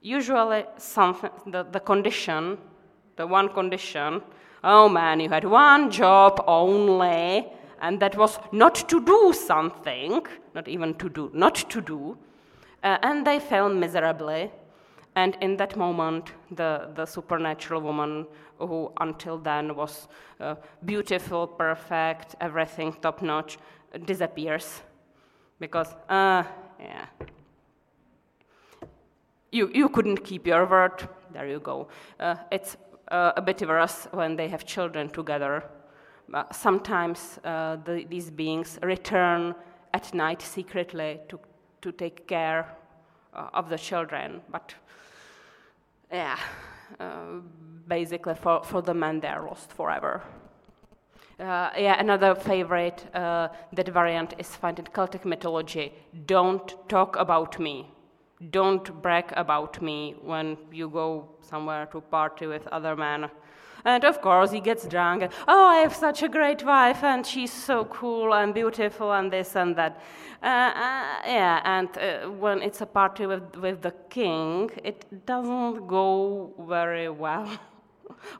Usually, 0.00 0.64
something, 0.76 1.30
the, 1.46 1.64
the 1.64 1.80
condition, 1.80 2.58
the 3.16 3.26
one 3.26 3.48
condition, 3.48 4.22
oh 4.62 4.88
man, 4.88 5.20
you 5.20 5.28
had 5.28 5.44
one 5.44 5.90
job 5.90 6.44
only, 6.46 7.46
and 7.80 8.00
that 8.00 8.16
was 8.16 8.38
not 8.52 8.74
to 8.88 9.04
do 9.04 9.32
something, 9.32 10.24
not 10.54 10.68
even 10.68 10.94
to 10.94 11.08
do, 11.08 11.30
not 11.32 11.54
to 11.54 11.80
do, 11.80 12.16
uh, 12.82 12.98
and 13.02 13.26
they 13.26 13.40
fell 13.40 13.68
miserably. 13.68 14.50
And 15.16 15.36
in 15.40 15.56
that 15.56 15.76
moment, 15.76 16.32
the, 16.52 16.90
the 16.94 17.04
supernatural 17.04 17.80
woman, 17.80 18.26
who 18.58 18.92
until 19.00 19.38
then 19.38 19.74
was 19.74 20.06
uh, 20.40 20.54
beautiful, 20.84 21.46
perfect, 21.46 22.36
everything 22.40 22.92
top 23.00 23.20
notch, 23.22 23.58
disappears. 24.04 24.82
Because, 25.58 25.94
uh, 26.08 26.44
yeah. 26.80 27.06
You, 29.50 29.70
you 29.74 29.88
couldn't 29.88 30.24
keep 30.24 30.46
your 30.46 30.66
word. 30.66 31.08
There 31.32 31.48
you 31.48 31.60
go. 31.60 31.88
Uh, 32.20 32.36
it's 32.50 32.76
uh, 33.10 33.32
a 33.36 33.42
bit 33.42 33.66
worse 33.66 34.06
when 34.12 34.36
they 34.36 34.48
have 34.48 34.64
children 34.64 35.08
together. 35.08 35.64
Sometimes 36.52 37.38
uh, 37.44 37.76
the, 37.84 38.04
these 38.08 38.30
beings 38.30 38.78
return 38.82 39.54
at 39.94 40.12
night 40.12 40.42
secretly 40.42 41.20
to, 41.28 41.40
to 41.80 41.92
take 41.92 42.26
care 42.26 42.76
uh, 43.32 43.48
of 43.54 43.70
the 43.70 43.78
children. 43.78 44.42
But 44.50 44.74
yeah, 46.12 46.38
uh, 47.00 47.40
basically 47.86 48.34
for, 48.34 48.62
for 48.62 48.82
the 48.82 48.94
men 48.94 49.20
they're 49.20 49.42
lost 49.42 49.72
forever. 49.72 50.22
Uh, 51.38 51.70
yeah, 51.78 52.00
another 52.00 52.34
favorite, 52.34 53.06
uh, 53.14 53.48
that 53.72 53.88
variant 53.88 54.34
is 54.38 54.56
found 54.56 54.80
in 54.80 54.86
Celtic 54.86 55.24
mythology. 55.24 55.92
Don't 56.26 56.74
talk 56.88 57.14
about 57.16 57.60
me. 57.60 57.88
Don't 58.50 59.02
brag 59.02 59.32
about 59.36 59.80
me 59.80 60.16
when 60.20 60.56
you 60.72 60.88
go 60.88 61.28
somewhere 61.40 61.86
to 61.86 62.00
party 62.00 62.46
with 62.46 62.66
other 62.68 62.96
men. 62.96 63.30
And 63.84 64.04
of 64.04 64.20
course, 64.20 64.50
he 64.50 64.60
gets 64.60 64.86
drunk. 64.86 65.30
Oh, 65.46 65.66
I 65.66 65.76
have 65.76 65.94
such 65.94 66.24
a 66.24 66.28
great 66.28 66.64
wife, 66.64 67.04
and 67.04 67.24
she's 67.24 67.52
so 67.52 67.84
cool 67.84 68.34
and 68.34 68.52
beautiful, 68.52 69.12
and 69.12 69.32
this 69.32 69.54
and 69.54 69.76
that. 69.76 70.00
Uh, 70.42 70.46
uh, 70.46 71.04
yeah, 71.24 71.60
and 71.64 71.88
uh, 71.98 72.30
when 72.30 72.62
it's 72.62 72.80
a 72.80 72.86
party 72.86 73.26
with, 73.26 73.56
with 73.56 73.82
the 73.82 73.94
king, 74.10 74.70
it 74.82 75.04
doesn't 75.24 75.86
go 75.86 76.52
very 76.68 77.08
well. 77.08 77.48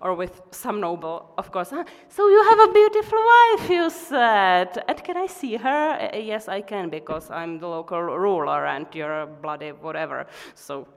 or 0.01 0.15
with 0.15 0.41
some 0.51 0.81
noble, 0.81 1.33
of 1.39 1.51
course. 1.51 1.71
Huh? 1.71 1.85
So 2.09 2.29
you 2.29 2.43
have 2.45 2.59
a 2.69 2.73
beautiful 2.73 3.19
wife, 3.19 3.71
you 3.71 3.91
said. 3.91 4.85
And 4.89 5.05
can 5.05 5.17
I 5.17 5.27
see 5.27 5.57
her? 5.57 6.11
Uh, 6.13 6.17
yes, 6.17 6.49
I 6.49 6.61
can, 6.61 6.89
because 6.89 7.31
I'm 7.31 7.59
the 7.59 7.69
local 7.69 8.01
ruler 8.03 8.67
and 8.67 8.87
you're 8.93 9.27
bloody 9.27 9.71
whatever. 9.71 10.27
So. 10.55 10.89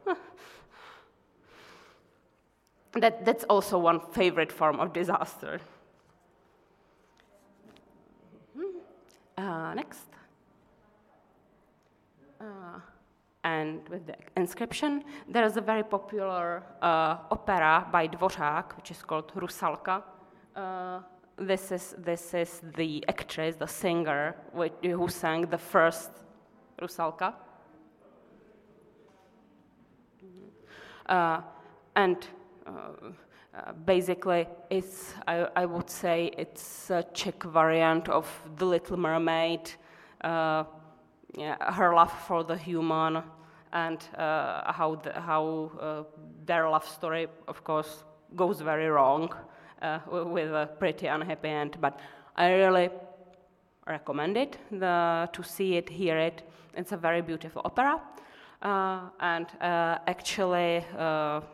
that, 2.93 3.25
that's 3.25 3.43
also 3.45 3.77
one 3.77 3.99
favorite 4.11 4.51
form 4.51 4.79
of 4.79 4.93
disaster. 4.93 5.59
Uh, 9.37 9.73
next. 9.73 10.07
Uh, 12.39 12.79
and 13.43 13.87
with 13.89 14.05
the 14.05 14.15
inscription, 14.37 15.03
there 15.27 15.45
is 15.45 15.57
a 15.57 15.61
very 15.61 15.83
popular 15.83 16.63
uh, 16.81 17.17
opera 17.31 17.87
by 17.91 18.07
Dvořák, 18.07 18.75
which 18.77 18.91
is 18.91 19.01
called 19.03 19.31
Rusalka. 19.35 20.03
Uh, 20.55 20.99
this, 21.37 21.71
is, 21.71 21.95
this 21.97 22.33
is 22.33 22.61
the 22.75 23.03
actress, 23.07 23.55
the 23.55 23.67
singer, 23.67 24.35
which, 24.53 24.73
who 24.83 25.07
sang 25.07 25.41
the 25.47 25.57
first 25.57 26.11
Rusalka. 26.79 27.33
Uh, 31.07 31.41
and 31.95 32.27
uh, 32.65 32.71
uh, 33.53 33.73
basically, 33.85 34.47
it's, 34.69 35.13
I, 35.27 35.47
I, 35.55 35.65
would 35.65 35.89
say, 35.89 36.31
it's 36.37 36.89
a 36.89 37.03
Czech 37.13 37.43
variant 37.43 38.07
of 38.07 38.27
The 38.57 38.65
Little 38.65 38.97
Mermaid, 38.97 39.71
uh, 40.23 40.63
her 41.37 41.93
love 41.93 42.11
for 42.27 42.43
the 42.43 42.57
human, 42.57 43.23
and 43.73 44.03
uh, 44.17 44.71
how, 44.73 44.95
the, 44.95 45.13
how 45.19 45.71
uh, 45.79 46.03
their 46.45 46.69
love 46.69 46.85
story, 46.85 47.27
of 47.47 47.63
course, 47.63 48.03
goes 48.35 48.61
very 48.61 48.87
wrong 48.87 49.33
uh, 49.81 49.99
with 50.09 50.51
a 50.51 50.69
pretty 50.79 51.07
unhappy 51.07 51.49
end. 51.49 51.77
But 51.79 51.99
I 52.35 52.51
really 52.51 52.89
recommend 53.87 54.37
it 54.37 54.57
the, 54.71 55.29
to 55.31 55.43
see 55.43 55.77
it, 55.77 55.89
hear 55.89 56.17
it. 56.17 56.43
It's 56.75 56.91
a 56.91 56.97
very 56.97 57.21
beautiful 57.21 57.61
opera. 57.63 58.01
and 58.61 59.47
actually, 59.61 60.85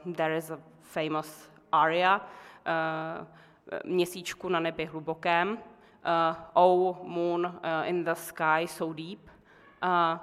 there 0.06 0.34
is 0.36 0.50
a 0.50 0.60
famous 0.82 1.48
aria 1.72 2.22
uh, 2.68 3.26
Měsíčku 3.86 4.50
na 4.50 4.60
nebi 4.60 4.86
hlubokém, 4.86 5.58
uh, 5.58 6.36
Oh 6.54 6.98
moon 7.04 7.46
uh, 7.46 7.90
in 7.90 8.04
the 8.04 8.14
sky 8.14 8.68
so 8.68 8.94
deep. 8.94 9.30
Uh, 9.82 10.18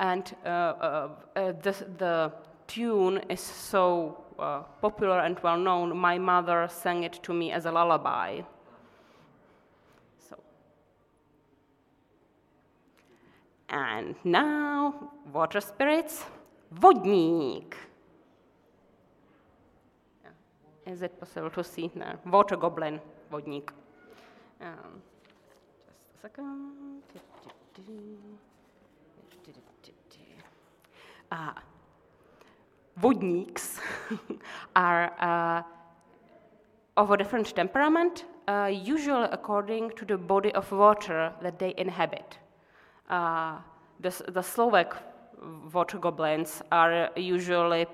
and 0.00 0.34
uh, 0.44 0.48
uh, 0.48 1.08
the, 1.34 1.74
the 1.98 2.32
tune 2.66 3.18
is 3.28 3.40
so 3.40 4.24
popular 4.80 5.20
and 5.20 5.38
well 5.42 5.58
known, 5.58 5.96
my 5.96 6.18
mother 6.18 6.68
sang 6.70 7.02
it 7.02 7.20
to 7.22 7.32
me 7.32 7.50
as 7.50 7.66
a 7.66 7.72
lullaby. 7.72 8.40
So. 10.28 10.38
And 13.68 14.14
now, 14.24 15.10
water 15.32 15.60
spirits, 15.60 16.24
vodník. 16.72 17.74
Is 20.86 21.02
it 21.02 21.20
possible 21.20 21.50
to 21.50 21.64
see 21.64 21.90
there? 21.94 22.18
Water 22.24 22.56
goblin, 22.56 23.00
vodník. 23.30 23.70
Um, 24.60 25.02
just 26.06 26.16
a 26.16 26.22
second. 26.22 27.02
Uh, 31.30 31.52
vodníks 33.00 33.78
are 34.76 35.12
uh, 35.20 35.62
of 36.96 37.10
a 37.10 37.16
different 37.16 37.54
temperament, 37.54 38.24
uh, 38.48 38.70
usually 38.72 39.28
according 39.30 39.90
to 39.90 40.04
the 40.04 40.16
body 40.16 40.52
of 40.54 40.70
water 40.72 41.32
that 41.42 41.58
they 41.58 41.74
inhabit. 41.76 42.38
Uh, 43.10 43.58
the, 44.00 44.10
the 44.28 44.42
Slovak 44.42 44.96
water 45.72 45.98
goblins 45.98 46.62
are 46.72 47.10
usually 47.14 47.86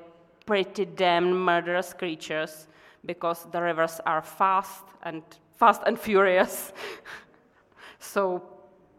pretty 0.46 0.84
damn 0.84 1.32
murderous 1.32 1.92
creatures 1.92 2.68
because 3.04 3.46
the 3.50 3.60
rivers 3.60 4.00
are 4.06 4.22
fast 4.22 4.84
and 5.02 5.22
fast 5.56 5.82
and 5.86 5.98
furious. 5.98 6.72
so 7.98 8.53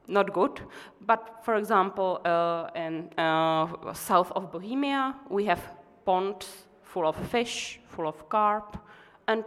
not 0.07 0.33
good. 0.33 0.61
But 1.01 1.39
for 1.43 1.55
example, 1.55 2.21
uh, 2.25 2.69
in 2.75 3.09
uh, 3.17 3.93
south 3.93 4.31
of 4.31 4.51
Bohemia, 4.51 5.15
we 5.29 5.45
have 5.45 5.61
ponds 6.05 6.67
full 6.83 7.07
of 7.07 7.15
fish, 7.29 7.79
full 7.87 8.07
of 8.07 8.29
carp, 8.29 8.77
and 9.27 9.43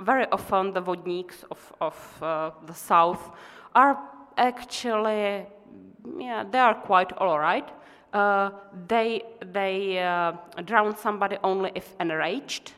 very 0.00 0.26
often 0.32 0.72
the 0.72 0.82
vodníks 0.82 1.44
of, 1.50 1.72
of 1.80 2.22
uh, 2.22 2.50
the 2.66 2.74
south 2.74 3.30
are 3.74 3.98
actually, 4.36 5.46
yeah, 6.18 6.44
they 6.50 6.58
are 6.58 6.74
quite 6.74 7.12
all 7.12 7.38
right. 7.38 7.68
Uh, 8.12 8.50
they 8.88 9.22
they 9.52 9.98
uh, 9.98 10.32
drown 10.64 10.96
somebody 10.96 11.36
only 11.42 11.70
if 11.74 11.94
enraged, 12.00 12.72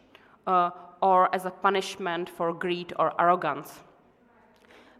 uh, 0.46 0.70
or 1.00 1.32
as 1.34 1.44
a 1.44 1.50
punishment 1.50 2.28
for 2.28 2.52
greed 2.52 2.92
or 2.98 3.12
arrogance. 3.20 3.80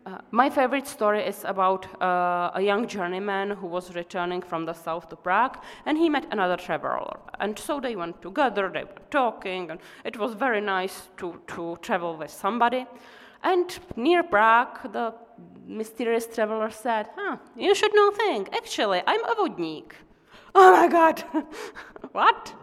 Uh, 0.07 0.19
my 0.31 0.49
favorite 0.49 0.87
story 0.87 1.23
is 1.23 1.45
about 1.45 1.87
uh, 2.01 2.51
a 2.55 2.61
young 2.63 2.87
journeyman 2.87 3.51
who 3.51 3.67
was 3.67 3.95
returning 3.95 4.41
from 4.41 4.65
the 4.65 4.73
south 4.73 5.09
to 5.09 5.17
Prague, 5.17 5.59
and 5.85 5.99
he 5.99 6.09
met 6.09 6.27
another 6.31 6.57
traveler. 6.57 7.19
And 7.41 7.59
so 7.59 7.79
they 7.81 7.95
went 7.95 8.23
together, 8.23 8.71
they 8.73 8.85
were 8.85 9.03
talking, 9.11 9.71
and 9.71 9.81
it 10.05 10.19
was 10.19 10.33
very 10.35 10.61
nice 10.61 11.09
to, 11.19 11.41
to 11.49 11.79
travel 11.83 12.17
with 12.17 12.31
somebody. 12.31 12.87
And 13.43 13.79
near 13.97 14.23
Prague, 14.23 14.93
the 14.93 15.15
mysterious 15.67 16.27
traveler 16.27 16.71
said, 16.71 17.09
huh, 17.17 17.37
You 17.57 17.75
should 17.75 17.95
know 17.95 18.11
thing. 18.11 18.49
Actually, 18.53 19.03
I'm 19.07 19.25
a 19.25 19.35
vodník. 19.35 19.93
Oh 20.55 20.73
my 20.73 20.89
God! 20.89 21.23
what? 22.13 22.55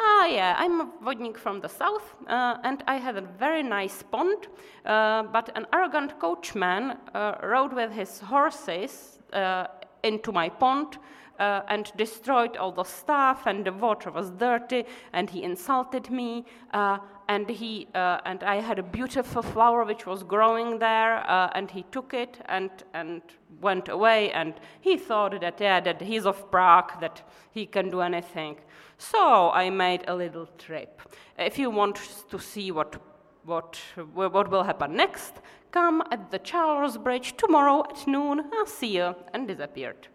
Ah, 0.00 0.26
yeah, 0.26 0.54
I'm 0.56 0.80
a 0.80 0.86
vodník 1.02 1.36
from 1.36 1.60
the 1.60 1.68
south, 1.68 2.14
uh, 2.28 2.58
and 2.62 2.84
I 2.86 2.98
had 2.98 3.16
a 3.16 3.20
very 3.20 3.64
nice 3.64 4.00
pond, 4.02 4.46
uh, 4.86 5.24
but 5.24 5.50
an 5.56 5.66
arrogant 5.72 6.20
coachman 6.20 6.96
uh, 7.14 7.34
rode 7.42 7.72
with 7.72 7.90
his 7.90 8.20
horses 8.20 9.18
uh, 9.32 9.66
into 10.04 10.32
my 10.32 10.48
pond. 10.48 10.98
Uh, 11.40 11.62
and 11.68 11.92
destroyed 11.96 12.56
all 12.56 12.72
the 12.72 12.82
stuff, 12.82 13.46
and 13.46 13.64
the 13.64 13.72
water 13.72 14.10
was 14.10 14.30
dirty, 14.30 14.84
and 15.12 15.30
he 15.30 15.44
insulted 15.44 16.10
me, 16.10 16.44
and 17.28 17.48
he 17.48 17.86
and 17.94 18.42
I 18.42 18.56
had 18.56 18.80
a 18.80 18.82
beautiful 18.82 19.42
flower 19.42 19.84
which 19.84 20.04
was 20.04 20.24
growing 20.24 20.80
there, 20.80 21.22
and 21.54 21.70
he 21.70 21.84
took 21.92 22.12
it 22.12 22.40
and 22.46 22.70
and 22.92 23.22
went 23.60 23.88
away, 23.88 24.32
and 24.32 24.54
he 24.80 24.96
thought 24.96 25.40
that 25.40 25.60
yeah, 25.60 25.78
that 25.78 26.00
he's 26.02 26.26
of 26.26 26.50
Prague, 26.50 26.98
that 27.00 27.22
he 27.52 27.66
can 27.66 27.88
do 27.90 28.00
anything. 28.00 28.56
So 28.98 29.50
I 29.50 29.70
made 29.70 30.04
a 30.08 30.14
little 30.14 30.46
trip. 30.58 31.00
If 31.38 31.58
you 31.58 31.70
want 31.70 32.00
to 32.30 32.38
see 32.38 32.72
what, 32.72 33.00
what, 33.44 33.78
what 34.12 34.50
will 34.50 34.64
happen 34.64 34.96
next, 34.96 35.34
come 35.70 36.02
at 36.10 36.30
the 36.32 36.40
Charles 36.40 36.98
Bridge 36.98 37.36
tomorrow 37.36 37.84
at 37.88 38.06
noon. 38.08 38.42
I'll 38.52 38.66
see 38.66 38.96
you. 38.96 39.14
And 39.32 39.46
disappeared. 39.46 40.08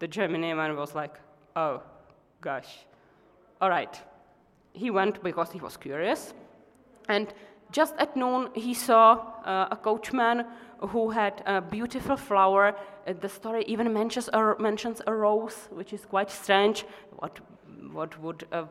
The 0.00 0.08
German 0.08 0.40
man 0.40 0.76
was 0.76 0.96
like, 0.96 1.14
oh, 1.54 1.80
gosh. 2.40 2.84
All 3.60 3.70
right. 3.70 3.96
He 4.72 4.90
went 4.90 5.22
because 5.22 5.52
he 5.52 5.60
was 5.60 5.76
curious. 5.76 6.34
And 7.08 7.32
just 7.70 7.94
at 7.98 8.16
noon, 8.16 8.48
he 8.54 8.74
saw 8.74 9.12
uh, 9.44 9.68
a 9.70 9.76
coachman 9.76 10.44
who 10.80 11.10
had 11.10 11.42
a 11.46 11.60
beautiful 11.60 12.16
flower. 12.16 12.74
Uh, 13.06 13.12
the 13.12 13.28
story 13.28 13.64
even 13.68 13.92
mentions 13.92 14.28
a, 14.32 14.56
mentions 14.58 15.00
a 15.06 15.14
rose, 15.14 15.68
which 15.70 15.92
is 15.92 16.04
quite 16.04 16.30
strange. 16.30 16.84
What 17.18 17.38
what 17.92 18.18
would 18.20 18.46
a 18.52 18.64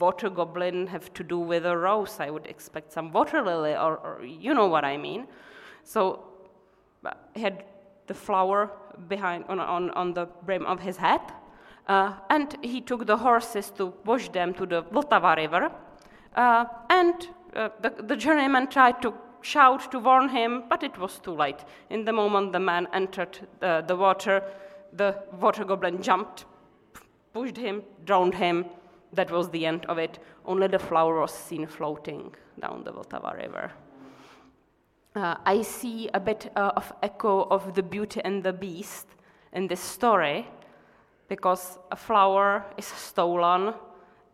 water 0.00 0.28
goblin 0.28 0.86
have 0.86 1.12
to 1.14 1.24
do 1.24 1.38
with 1.38 1.64
a 1.64 1.76
rose? 1.76 2.20
I 2.20 2.30
would 2.30 2.46
expect 2.46 2.92
some 2.92 3.12
water 3.12 3.42
lily, 3.42 3.72
or, 3.72 3.96
or 3.96 4.24
you 4.24 4.54
know 4.54 4.66
what 4.66 4.84
I 4.84 4.96
mean. 4.96 5.26
So 5.84 6.24
he 7.34 7.40
had 7.40 7.64
the 8.06 8.14
flower 8.14 8.70
behind 9.08 9.44
on, 9.48 9.60
on, 9.60 9.90
on 9.92 10.14
the 10.14 10.26
brim 10.44 10.66
of 10.66 10.80
his 10.80 10.96
hat, 10.96 11.34
uh, 11.86 12.14
and 12.30 12.56
he 12.62 12.80
took 12.80 13.06
the 13.06 13.16
horses 13.16 13.70
to 13.76 13.94
wash 14.04 14.28
them 14.30 14.54
to 14.54 14.66
the 14.66 14.82
Vltava 14.82 15.36
River. 15.36 15.70
Uh, 16.34 16.64
and 16.90 17.28
uh, 17.54 17.70
the, 17.80 17.90
the 18.02 18.16
journeyman 18.16 18.66
tried 18.66 19.00
to 19.02 19.14
shout 19.40 19.90
to 19.90 19.98
warn 19.98 20.28
him, 20.28 20.64
but 20.68 20.82
it 20.82 20.98
was 20.98 21.18
too 21.18 21.32
late. 21.32 21.64
In 21.90 22.04
the 22.04 22.12
moment 22.12 22.52
the 22.52 22.60
man 22.60 22.88
entered 22.92 23.38
the, 23.60 23.84
the 23.86 23.96
water, 23.96 24.42
the 24.92 25.16
water 25.40 25.64
goblin 25.64 26.02
jumped 26.02 26.44
pushed 27.32 27.56
him, 27.56 27.82
drowned 28.04 28.34
him. 28.34 28.66
That 29.12 29.30
was 29.30 29.48
the 29.50 29.64
end 29.66 29.86
of 29.86 29.98
it. 29.98 30.18
Only 30.44 30.66
the 30.66 30.78
flower 30.78 31.20
was 31.20 31.32
seen 31.32 31.66
floating 31.66 32.34
down 32.60 32.84
the 32.84 32.92
Vltava 32.92 33.36
River. 33.36 33.72
Uh, 35.14 35.36
I 35.44 35.62
see 35.62 36.08
a 36.14 36.20
bit 36.20 36.52
uh, 36.54 36.72
of 36.76 36.92
echo 37.02 37.44
of 37.50 37.74
the 37.74 37.82
Beauty 37.82 38.20
and 38.24 38.42
the 38.42 38.52
Beast 38.52 39.06
in 39.52 39.66
this 39.66 39.80
story 39.80 40.46
because 41.28 41.78
a 41.90 41.96
flower 41.96 42.64
is 42.76 42.86
stolen 42.86 43.74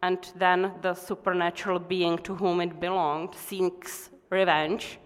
and 0.02 0.32
then 0.36 0.72
the 0.82 0.94
supernatural 0.94 1.78
being 1.78 2.18
to 2.18 2.34
whom 2.34 2.60
it 2.60 2.78
belonged 2.80 3.34
seeks 3.34 4.10
revenge. 4.30 4.98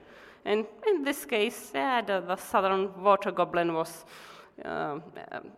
And 0.45 0.67
in 0.87 1.05
this 1.05 1.25
case, 1.25 1.71
yeah, 1.75 2.01
the, 2.01 2.21
the 2.21 2.37
southern 2.37 3.03
water 3.03 3.31
goblin 3.31 3.75
was 3.75 4.05
uh, 4.65 4.99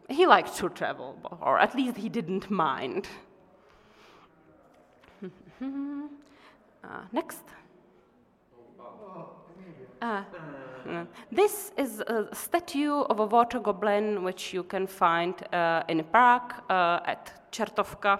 he 0.08 0.26
liked 0.26 0.56
to 0.56 0.68
travel, 0.68 1.16
or 1.40 1.58
at 1.58 1.74
least 1.74 1.96
he 1.96 2.08
didn't 2.08 2.50
mind. 2.50 3.08
uh, 5.24 5.26
next. 7.12 7.42
Uh, 10.02 10.22
this 11.30 11.72
is 11.76 12.00
a 12.00 12.28
statue 12.32 13.02
of 13.10 13.20
a 13.20 13.26
water 13.26 13.60
goblin 13.60 14.22
which 14.22 14.54
you 14.54 14.62
can 14.62 14.86
find 14.86 15.34
uh, 15.52 15.82
in 15.88 16.02
Prague 16.04 16.54
uh, 16.70 17.00
at 17.04 17.52
Čertovka, 17.52 18.18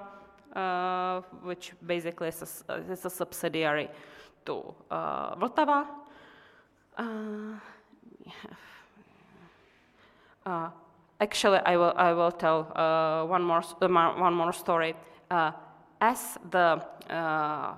uh, 0.55 1.23
which 1.43 1.73
basically 1.87 2.29
is 2.29 2.65
a, 2.69 2.75
is 2.93 3.05
a 3.07 3.11
subsidiary 3.11 3.89
to 4.45 4.75
Vltava. 4.91 5.87
Uh, 10.51 10.69
actually, 11.21 11.59
I 11.65 11.77
will, 11.77 11.93
I 11.97 12.13
will 12.13 12.33
tell 12.33 12.73
uh, 12.75 13.25
one, 13.25 13.43
more, 13.43 13.63
uh, 13.81 14.21
one 14.21 14.35
more 14.35 14.53
story. 14.53 14.95
Uh, 15.31 15.53
as 16.01 16.39
the 16.51 16.85
uh, 17.09 17.75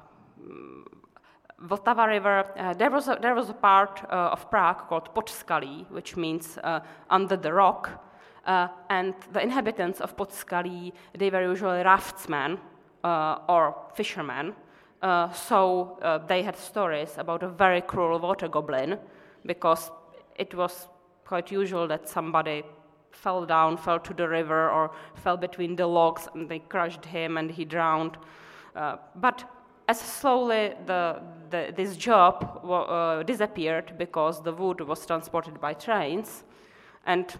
Vltava 1.66 2.06
River, 2.06 2.46
uh, 2.56 2.72
there, 2.72 2.90
was 2.90 3.08
a, 3.08 3.18
there 3.20 3.34
was 3.34 3.50
a 3.50 3.54
part 3.54 4.02
of 4.08 4.50
Prague 4.50 4.88
called 4.88 5.14
Podskalí, 5.14 5.84
which 5.90 6.16
means 6.16 6.58
under 7.10 7.36
the 7.36 7.52
rock. 7.52 7.90
and 8.88 9.14
the 9.32 9.42
inhabitants 9.42 10.00
of 10.00 10.16
Podskalí, 10.16 10.92
they 11.18 11.28
were 11.28 11.42
usually 11.42 11.82
raftsmen 11.82 12.58
or 13.04 13.76
fishermen. 13.94 14.54
so 15.34 15.98
they 16.26 16.42
had 16.42 16.56
stories 16.56 17.18
about 17.18 17.42
a 17.42 17.48
very 17.48 17.82
cruel 17.82 18.18
water 18.18 18.48
goblin 18.48 18.98
because 19.44 19.90
it 20.36 20.54
was 20.54 20.88
quite 21.24 21.50
usual 21.50 21.86
that 21.88 22.08
somebody 22.08 22.62
fell 23.10 23.44
down, 23.46 23.76
fell 23.76 24.00
to 24.00 24.14
the 24.14 24.28
river, 24.28 24.70
or 24.70 24.90
fell 25.14 25.36
between 25.36 25.76
the 25.76 25.86
logs 25.86 26.28
and 26.34 26.48
they 26.48 26.58
crushed 26.58 27.04
him 27.04 27.36
and 27.36 27.50
he 27.50 27.64
drowned. 27.64 28.16
Uh, 28.74 28.96
but 29.16 29.44
as 29.88 30.00
slowly 30.00 30.72
the, 30.86 31.20
the, 31.50 31.72
this 31.76 31.96
job 31.96 32.60
uh, 32.64 33.22
disappeared 33.22 33.94
because 33.98 34.42
the 34.42 34.52
wood 34.52 34.80
was 34.80 35.04
transported 35.06 35.60
by 35.60 35.74
trains, 35.74 36.44
and 37.06 37.38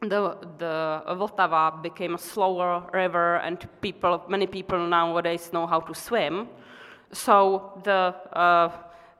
the, 0.00 0.36
the 0.58 1.02
Vltava 1.08 1.82
became 1.82 2.14
a 2.14 2.18
slower 2.18 2.88
river, 2.92 3.36
and 3.36 3.68
people, 3.80 4.22
many 4.28 4.46
people 4.46 4.86
nowadays 4.86 5.50
know 5.52 5.66
how 5.66 5.80
to 5.80 5.94
swim. 5.94 6.48
So 7.12 7.80
the 7.84 8.14
uh, 8.32 8.70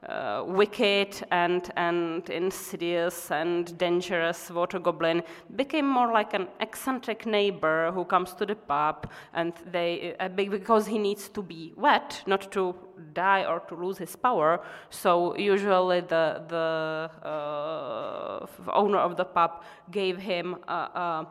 uh, 0.07 0.43
wicked 0.47 1.21
and, 1.31 1.71
and 1.75 2.29
insidious 2.29 3.31
and 3.31 3.77
dangerous 3.77 4.49
water 4.49 4.79
goblin 4.79 5.21
became 5.57 5.85
more 5.85 6.13
like 6.13 6.33
an 6.33 6.47
eccentric 6.61 7.25
neighbor 7.25 7.91
who 7.91 8.05
comes 8.05 8.33
to 8.33 8.45
the 8.45 8.55
pub 8.55 9.11
and 9.33 9.53
they 9.71 10.15
uh, 10.21 10.29
because 10.29 10.87
he 10.87 10.97
needs 10.97 11.27
to 11.27 11.41
be 11.41 11.73
wet 11.75 12.23
not 12.25 12.49
to 12.51 12.73
die 13.13 13.43
or 13.43 13.59
to 13.59 13.75
lose 13.75 13.97
his 13.97 14.15
power. 14.15 14.61
So 14.89 15.35
usually 15.35 15.99
the 15.99 16.43
the 16.47 17.27
uh, 17.27 18.45
owner 18.71 18.99
of 18.99 19.17
the 19.17 19.25
pub 19.25 19.63
gave 19.91 20.17
him 20.17 20.55
a, 20.67 20.73
a, 20.73 21.27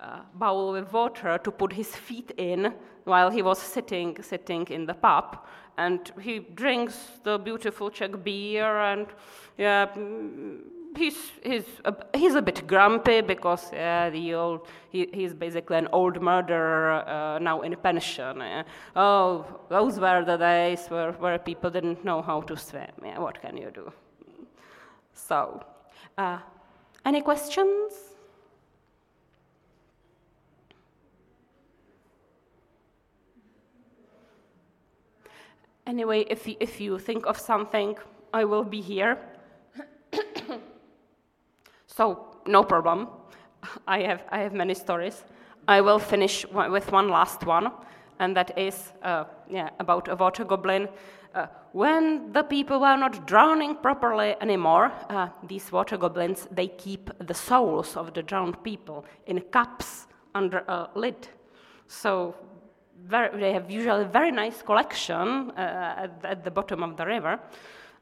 a 0.00 0.22
bowl 0.34 0.72
with 0.72 0.92
water 0.92 1.38
to 1.38 1.50
put 1.50 1.72
his 1.72 1.96
feet 1.96 2.32
in 2.36 2.74
while 3.04 3.30
he 3.30 3.42
was 3.42 3.58
sitting 3.58 4.22
sitting 4.22 4.66
in 4.68 4.86
the 4.86 4.94
pub 4.94 5.38
and 5.76 6.12
he 6.20 6.40
drinks 6.40 6.96
the 7.24 7.38
beautiful 7.38 7.90
Czech 7.90 8.22
beer, 8.24 8.78
and 8.80 9.06
yeah, 9.58 9.86
he's 10.96 11.30
he's 11.42 11.64
a, 11.84 11.94
he's 12.14 12.34
a 12.34 12.42
bit 12.42 12.66
grumpy 12.66 13.20
because 13.20 13.70
yeah, 13.72 14.10
the 14.10 14.34
old 14.34 14.66
he, 14.90 15.08
he's 15.12 15.34
basically 15.34 15.78
an 15.78 15.88
old 15.92 16.20
murderer 16.20 17.04
uh, 17.06 17.38
now 17.38 17.62
in 17.62 17.72
a 17.72 17.76
pension. 17.76 18.38
Yeah. 18.38 18.62
Oh, 18.96 19.46
those 19.68 19.98
were 20.00 20.24
the 20.24 20.36
days 20.36 20.86
where 20.88 21.12
where 21.12 21.38
people 21.38 21.70
didn't 21.70 22.04
know 22.04 22.22
how 22.22 22.40
to 22.42 22.56
swim. 22.56 22.92
Yeah, 23.04 23.18
what 23.18 23.40
can 23.40 23.56
you 23.56 23.70
do? 23.70 23.92
So, 25.14 25.64
uh, 26.18 26.38
any 27.04 27.20
questions? 27.20 28.09
Anyway, 35.90 36.24
if 36.30 36.46
if 36.60 36.80
you 36.80 36.98
think 37.00 37.26
of 37.26 37.36
something, 37.36 37.98
I 38.32 38.44
will 38.44 38.62
be 38.62 38.80
here. 38.80 39.18
so, 41.86 42.26
no 42.46 42.62
problem. 42.62 43.08
I 43.88 44.02
have, 44.02 44.22
I 44.30 44.38
have 44.38 44.52
many 44.52 44.74
stories. 44.74 45.24
I 45.66 45.80
will 45.80 45.98
finish 45.98 46.46
with 46.52 46.92
one 46.92 47.08
last 47.08 47.44
one, 47.44 47.72
and 48.20 48.36
that 48.36 48.56
is 48.56 48.92
uh, 49.02 49.24
yeah, 49.50 49.70
about 49.80 50.06
a 50.06 50.14
water 50.14 50.44
goblin. 50.44 50.88
Uh, 51.34 51.46
when 51.72 52.32
the 52.32 52.44
people 52.44 52.80
were 52.80 52.96
not 52.96 53.26
drowning 53.26 53.74
properly 53.74 54.36
anymore, 54.40 54.92
uh, 55.08 55.28
these 55.48 55.72
water 55.72 55.96
goblins, 55.96 56.46
they 56.52 56.68
keep 56.68 57.10
the 57.26 57.34
souls 57.34 57.96
of 57.96 58.14
the 58.14 58.22
drowned 58.22 58.62
people 58.62 59.04
in 59.26 59.40
cups 59.50 60.06
under 60.36 60.58
a 60.68 60.88
lid. 60.94 61.28
So 61.88 62.36
very, 63.06 63.40
they 63.40 63.52
have 63.52 63.70
usually 63.70 64.04
very 64.04 64.30
nice 64.30 64.62
collection 64.62 65.50
uh, 65.50 65.94
at, 66.04 66.24
at, 66.24 66.44
the 66.44 66.50
bottom 66.50 66.82
of 66.82 66.96
the 66.96 67.06
river. 67.06 67.38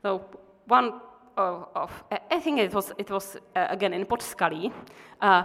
So 0.02 0.24
one 0.66 1.00
of, 1.36 1.68
of 1.74 2.04
I 2.30 2.40
think 2.40 2.58
it 2.58 2.72
was, 2.74 2.92
it 2.98 3.10
was 3.10 3.36
uh, 3.56 3.66
again 3.70 3.92
in 3.92 4.04
Podskalí, 4.04 4.72
uh, 5.20 5.44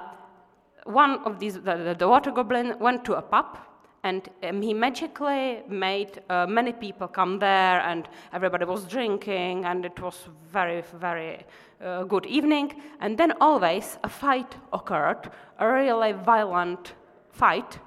one 0.86 1.20
of 1.26 1.40
these, 1.40 1.56
the, 1.56 1.96
the, 1.98 2.08
water 2.08 2.32
goblin 2.32 2.76
went 2.80 3.06
to 3.06 3.14
a 3.14 3.22
pub 3.22 3.58
and 4.04 4.28
um, 4.44 4.62
he 4.62 4.74
magically 4.74 5.62
made 5.70 6.22
uh, 6.30 6.46
many 6.46 6.74
people 6.74 7.08
come 7.08 7.40
there 7.40 7.80
and 7.82 8.10
everybody 8.34 8.66
was 8.66 8.86
drinking 8.86 9.64
and 9.64 9.86
it 9.86 9.98
was 10.02 10.28
very 10.52 10.84
very 11.00 11.46
uh, 11.82 12.04
good 12.04 12.26
evening 12.26 12.74
and 13.00 13.18
then 13.18 13.34
always 13.40 13.98
a 14.04 14.10
fight 14.10 14.56
occurred 14.74 15.32
a 15.60 15.68
really 15.68 16.12
violent 16.12 16.94
fight 17.32 17.80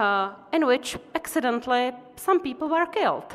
uh, 0.00 0.26
in 0.52 0.62
which 0.70 0.88
accidentally 1.14 1.84
some 2.16 2.38
people 2.48 2.68
were 2.68 2.86
killed 2.98 3.30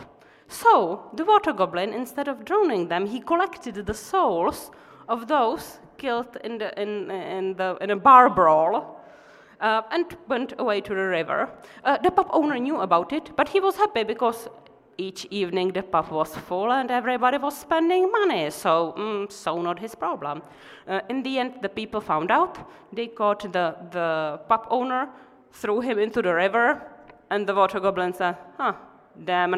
so 0.48 0.72
the 1.18 1.26
water 1.32 1.54
goblin 1.54 1.92
instead 2.02 2.28
of 2.28 2.46
drowning 2.50 2.84
them 2.88 3.04
he 3.06 3.20
collected 3.32 3.76
the 3.92 3.98
souls 4.10 4.72
of 5.08 5.28
those 5.28 5.80
killed 5.98 6.38
in, 6.44 6.58
the, 6.58 6.70
in, 6.82 7.12
in, 7.12 7.56
the, 7.56 7.78
in 7.82 7.92
a 7.92 7.96
bar 7.96 8.30
brawl 8.30 9.02
uh, 9.62 9.82
and 9.92 10.18
went 10.28 10.54
away 10.58 10.82
to 10.82 10.90
the 10.90 11.08
river. 11.20 11.50
Uh, 11.84 11.98
the 12.00 12.12
pub 12.12 12.28
owner 12.32 12.58
knew 12.58 12.82
about 12.82 13.14
it, 13.14 13.32
but 13.36 13.48
he 13.48 13.60
was 13.60 13.76
happy 13.76 14.04
because 14.04 14.48
each 14.98 15.26
evening 15.30 15.72
the 15.72 15.84
pub 15.84 16.10
was 16.10 16.36
full 16.48 16.72
and 16.72 16.92
everybody 16.92 17.38
was 17.38 17.58
spending 17.58 18.12
money, 18.12 18.50
so 18.50 18.94
mm, 18.98 19.32
so 19.32 19.62
not 19.62 19.80
his 19.80 19.96
problem. 19.96 20.42
Uh, 20.88 21.00
in 21.10 21.24
the 21.24 21.40
end, 21.40 21.54
the 21.62 21.70
people 21.70 22.02
found 22.02 22.32
out. 22.32 22.58
They 22.94 23.08
caught 23.08 23.42
the, 23.54 23.76
the 23.92 24.40
pub 24.50 24.68
owner, 24.70 25.10
threw 25.52 25.82
him 25.82 26.00
into 26.00 26.22
the 26.22 26.34
river, 26.34 26.82
and 27.30 27.48
the 27.48 27.54
water 27.54 27.80
goblin 27.80 28.14
said, 28.14 28.36
"Huh, 28.58 28.74
damn 29.24 29.54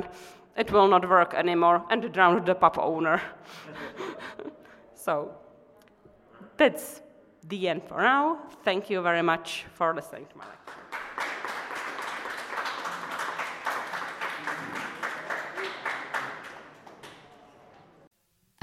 it, 0.56 0.72
will 0.72 0.88
not 0.88 1.08
work 1.08 1.34
anymore," 1.34 1.86
and 1.90 2.12
drowned 2.12 2.46
the 2.46 2.56
pub 2.56 2.78
owner. 2.78 3.22
so 4.96 5.32
that's 6.58 7.02
the 7.48 7.70
end 7.70 7.84
for 7.88 8.02
now. 8.02 8.38
Thank 8.64 8.90
you 8.90 9.02
very 9.02 9.22
much 9.22 9.66
for 9.74 9.94
listening 9.94 10.28
to 10.28 10.38
my 10.38 10.46
lecture. 10.46 10.74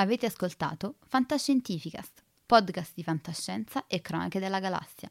Avete 0.00 0.24
ascoltato 0.24 0.94
Fantascientificast, 1.08 2.24
podcast 2.46 2.92
di 2.94 3.02
fantascienza 3.02 3.84
e 3.86 4.00
cronache 4.00 4.40
della 4.40 4.58
galassia, 4.58 5.10